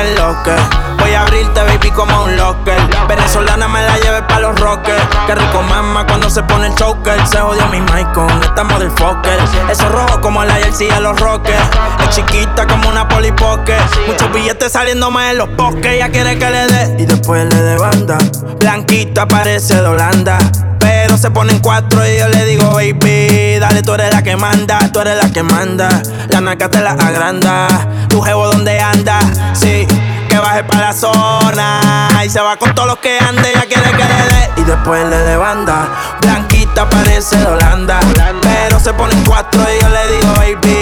es 0.00 0.18
lo 0.18 0.42
que. 0.42 0.52
Voy 0.98 1.14
a 1.14 1.22
abrirte, 1.22 1.62
baby, 1.62 1.90
como 1.90 2.24
un 2.24 2.36
locker. 2.36 2.78
Venezolana 3.08 3.68
me 3.68 3.82
la 3.82 3.96
lleve 3.98 4.22
pa' 4.22 4.40
los 4.40 4.58
rockers. 4.60 5.02
Qué 5.26 5.34
rico 5.34 5.62
mama 5.62 6.06
cuando 6.06 6.28
se 6.28 6.42
pone 6.42 6.66
el 6.66 6.74
choker. 6.74 7.26
Se 7.26 7.38
jodió 7.38 7.66
mi 7.68 7.80
mic 7.80 8.12
con 8.12 8.30
esta 8.42 8.64
motherfucker. 8.64 9.38
Eso 9.70 9.88
rojo 9.88 10.20
como 10.20 10.44
la 10.44 10.54
jersey 10.54 10.88
de 10.88 11.00
los 11.00 11.18
rockers. 11.18 11.64
Es 12.02 12.16
chiquita 12.16 12.66
como 12.66 12.88
una 12.88 13.08
polipoque. 13.08 13.76
Muchos 14.06 14.32
billetes 14.32 14.72
saliéndome 14.72 15.30
en 15.30 15.38
los 15.38 15.56
bosques. 15.56 15.86
Ella 15.86 16.10
quiere 16.10 16.38
que 16.38 16.50
le 16.50 16.66
dé 16.66 17.02
y 17.02 17.06
después 17.06 17.52
le 17.52 17.60
dé 17.60 17.76
banda. 17.76 18.18
Blanquita 18.58 19.26
parece 19.26 19.80
de 19.80 19.86
Holanda. 19.86 20.38
Pero 20.80 21.16
se 21.16 21.30
pone 21.30 21.52
en 21.52 21.60
cuatro 21.60 22.06
y 22.06 22.18
yo 22.18 22.28
le 22.28 22.44
digo, 22.44 22.70
baby, 22.70 23.58
dale, 23.60 23.82
tú 23.82 23.94
eres 23.94 24.12
la 24.12 24.22
que 24.22 24.36
manda, 24.36 24.78
tú 24.92 25.00
eres 25.00 25.22
la 25.22 25.30
que 25.30 25.42
manda. 25.42 26.02
La 26.28 26.40
naca 26.40 26.68
te 26.68 26.80
la 26.80 26.92
agranda. 26.92 27.68
Tu 28.08 28.20
jevo 28.20 28.48
donde 28.48 28.80
anda, 28.80 29.20
sí 29.54 29.86
que 30.30 30.38
baje 30.38 30.64
pa' 30.64 30.78
la 30.78 30.92
zona. 30.92 32.08
Y 32.24 32.30
se 32.30 32.40
va 32.40 32.56
con 32.56 32.74
todos 32.74 32.88
los 32.88 32.98
que 32.98 33.18
ande, 33.18 33.50
ella 33.50 33.66
quiere 33.66 33.90
que 33.90 34.04
le 34.04 34.34
dé. 34.34 34.50
Y 34.56 34.62
después 34.64 35.04
le 35.08 35.36
banda. 35.36 35.88
Blanquita 36.20 36.88
parece 36.88 37.36
de 37.36 37.46
Holanda. 37.46 38.00
Pero 38.42 38.78
se 38.78 38.92
pone 38.94 39.14
en 39.14 39.24
cuatro 39.24 39.60
y 39.62 39.82
yo 39.82 39.88
le 39.88 40.16
digo, 40.16 40.32
baby, 40.34 40.79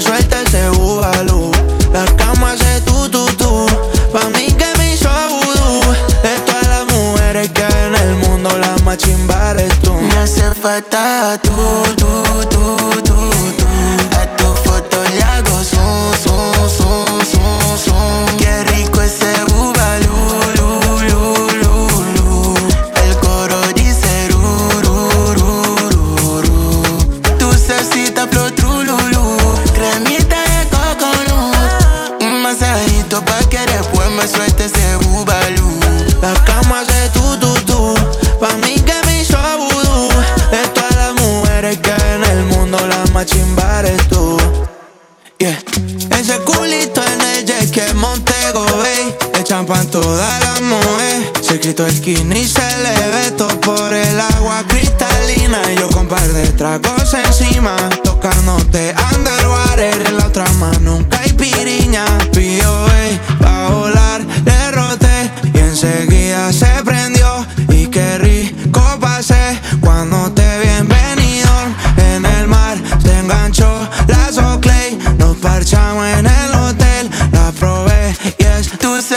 suelta 0.00 0.42
ese 0.42 0.68
bubalú. 0.70 1.50
La 1.92 2.04
cama 2.16 2.52
hace 2.52 2.80
tu, 2.82 3.08
tu, 3.08 3.26
tu. 3.36 3.66
Pa' 4.12 4.28
mí 4.30 4.46
que 4.52 4.66
me 4.78 4.94
hizo 4.94 5.08
vudú. 5.28 5.92
De 6.22 6.38
todas 6.46 6.66
las 6.68 6.86
mujeres 6.94 7.50
que 7.50 7.64
hay 7.64 7.86
en 7.86 7.94
el 7.94 8.14
mundo, 8.16 8.50
la 8.58 8.76
más 8.84 8.98
chimba 8.98 9.50
eres 9.52 9.72
tú. 9.82 9.92
Me 9.94 10.16
hace 10.18 10.54
falta 10.54 11.38
tú, 11.42 11.50
tú, 11.96 12.48
tú. 12.50 12.99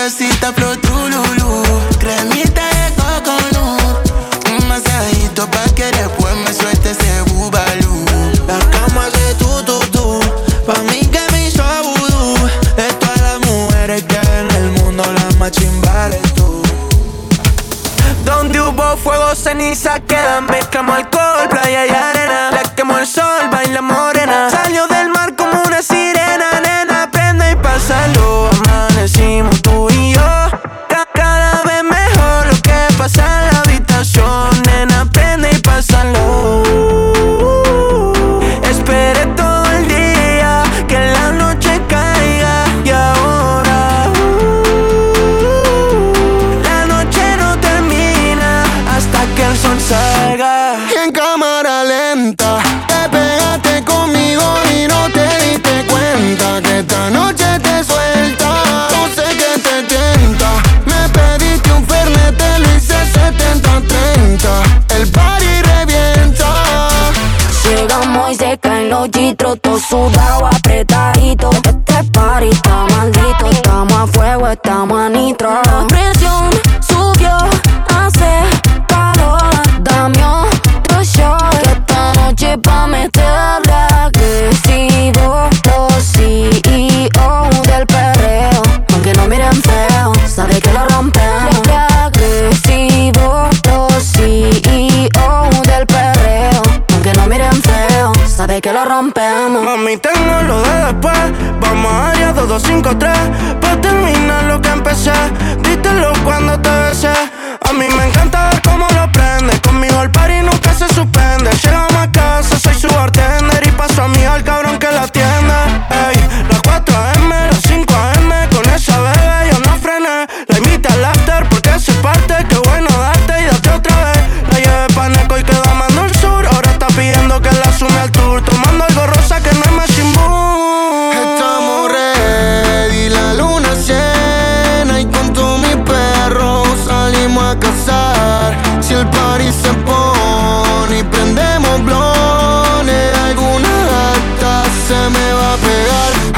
florecita, 0.03 0.51
flor 0.53 0.75
trululú. 0.77 1.63
Créeme 1.97 2.42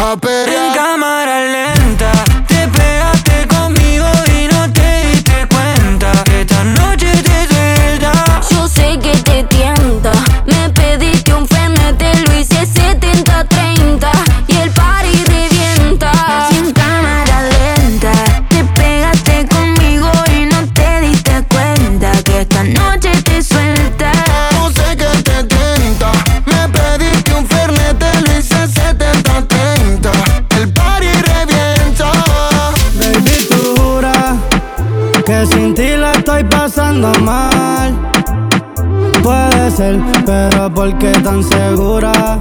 I 0.06 0.14
bet. 0.14 0.55
tan 41.26 41.44
segura. 41.44 42.40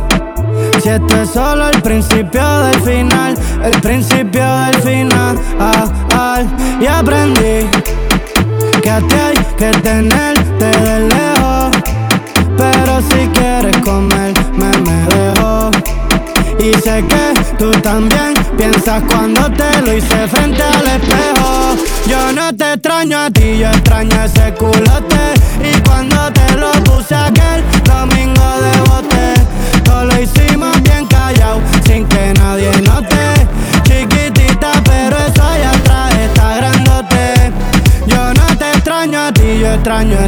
Si 0.83 0.91
esto 0.91 1.23
es 1.23 1.31
solo 1.31 1.71
el 1.71 1.81
principio 1.81 2.47
del 2.65 2.81
final, 2.83 3.35
el 3.63 3.81
principio 3.81 4.44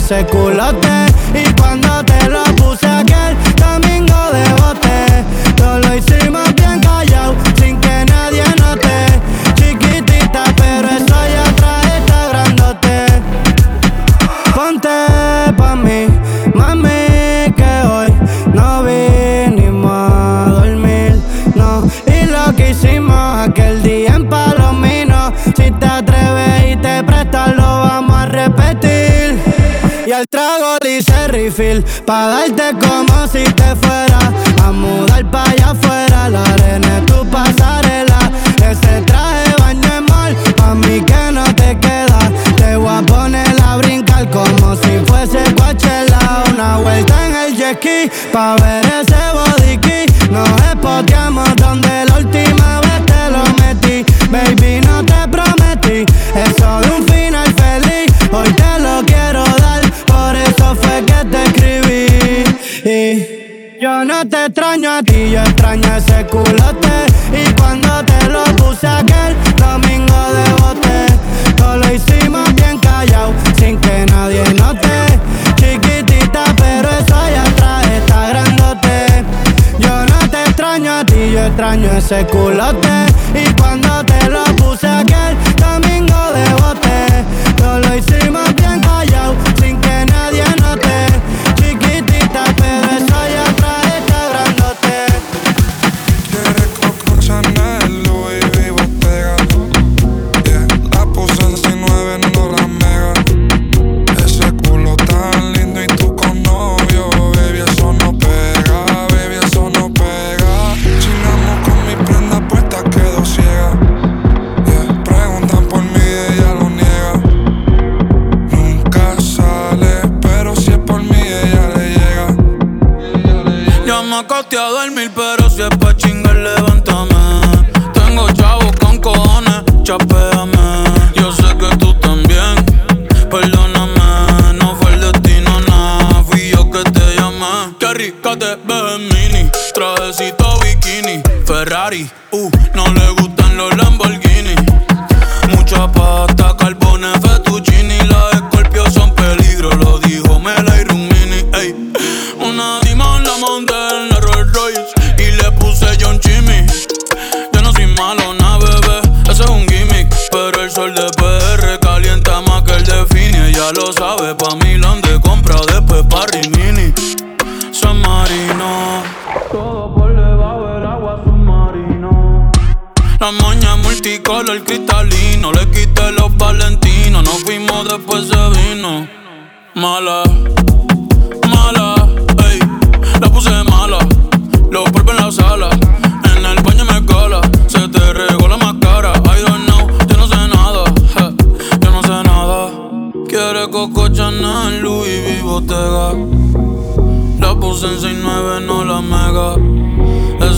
ese 0.07 0.25
culote 0.27 1.16
perfil, 31.57 31.85
pa' 32.05 32.29
darte 32.29 32.73
como 32.87 33.27
si 33.29 33.45
te 33.55 33.77
fuera 33.77 33.96
yo 64.23 64.29
te 64.29 64.47
extraño 64.47 64.91
a 64.91 65.03
ti, 65.03 65.31
yo 65.31 65.41
extraño 65.41 65.89
ese 65.97 66.27
culote. 66.27 66.97
Y 67.33 67.53
cuando 67.55 68.05
te 68.05 68.29
lo 68.29 68.45
puse 68.57 68.87
aquel 68.87 69.37
domingo 69.57 70.17
de 70.37 70.53
bote, 70.63 71.55
todo 71.57 71.77
lo 71.77 71.93
hicimos 71.93 72.55
bien 72.55 72.79
callado, 72.79 73.33
sin 73.59 73.79
que 73.79 74.07
nadie 74.07 74.43
note. 74.55 75.21
Chiquitita, 75.57 76.45
pero 76.57 76.89
eso 76.91 77.19
ya 77.35 77.43
atrás 77.43 77.87
está 77.89 78.29
grandote. 78.29 79.25
Yo 79.79 80.07
no 80.07 80.31
te 80.31 80.43
extraño 80.45 80.93
a 80.95 81.05
ti, 81.05 81.33
yo 81.33 81.45
extraño 81.47 81.91
ese 81.93 82.27
culote. 82.27 82.96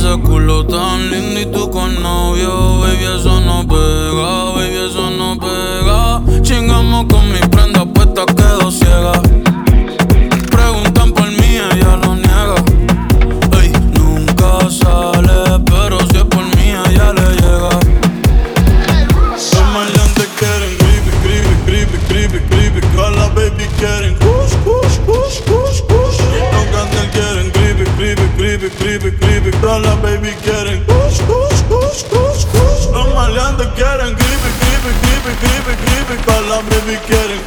ese 0.09 0.21
culo 0.23 0.65
tan 0.65 1.11
lindo 1.11 1.41
y 1.41 1.47
tú 1.47 1.71
con 1.71 2.03
novio, 2.03 2.81
baby, 2.81 3.05
eso 3.19 3.41
no 3.41 3.67
pega, 3.67 4.53
baby, 4.55 4.77
eso 4.89 5.11
no 5.11 5.37
pega. 5.39 6.43
Chingamos 6.43 7.07
con 7.07 7.31
mi 7.33 7.41
prenda 7.51 7.85
puesta, 7.85 8.25
quedo 8.27 8.71
ciega. 8.71 9.28
Me 36.59 36.65
bir 36.89 37.38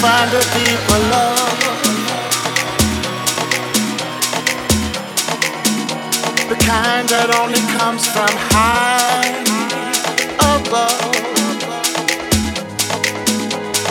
find 0.00 0.32
a 0.32 0.40
deeper 0.56 1.00
love. 1.12 1.60
The 6.48 6.56
kind 6.64 7.06
that 7.12 7.28
only 7.40 7.62
comes 7.76 8.06
from 8.06 8.32
high 8.52 9.28
above. 10.56 11.14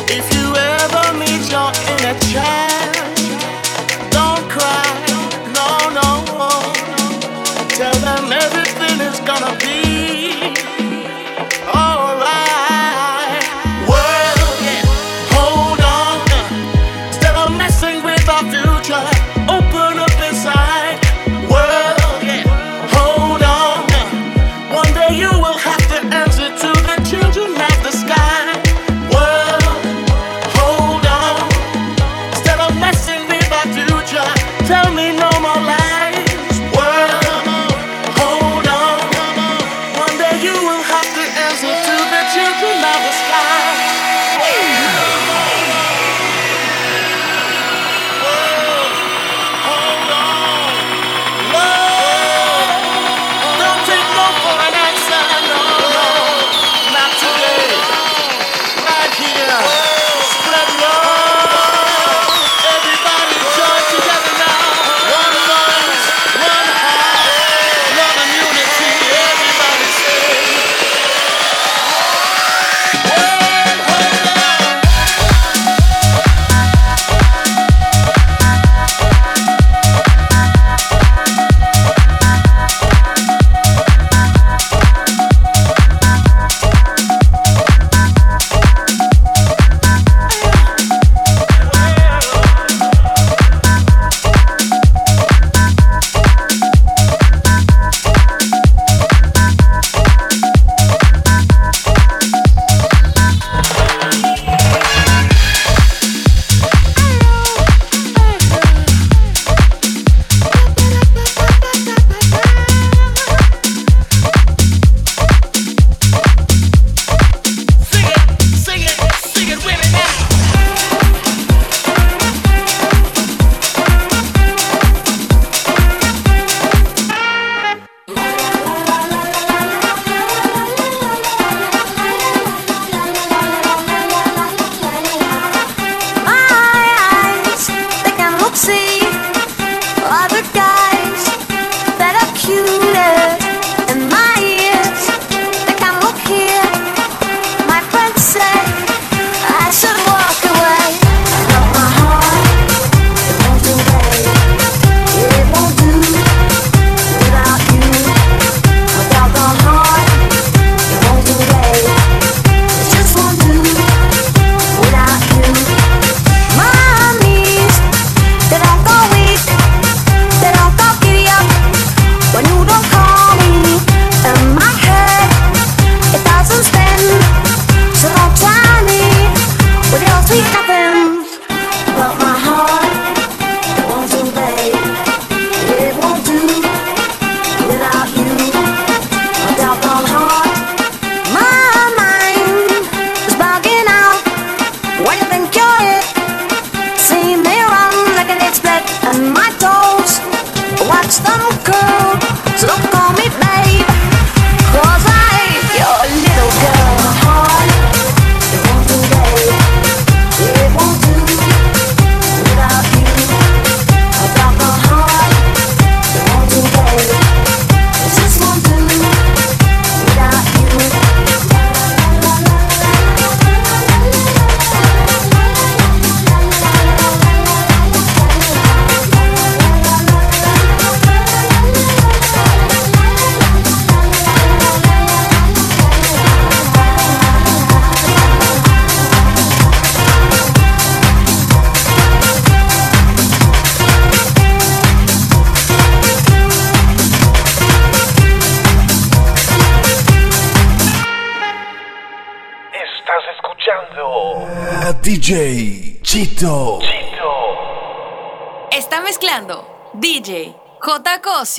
If 0.09 0.25
you 0.33 0.45
ever 0.55 1.05
meet 1.21 1.43
your 1.51 1.69
inner 1.93 2.19
child. 2.31 2.68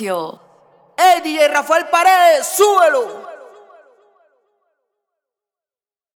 DJ 0.01 0.50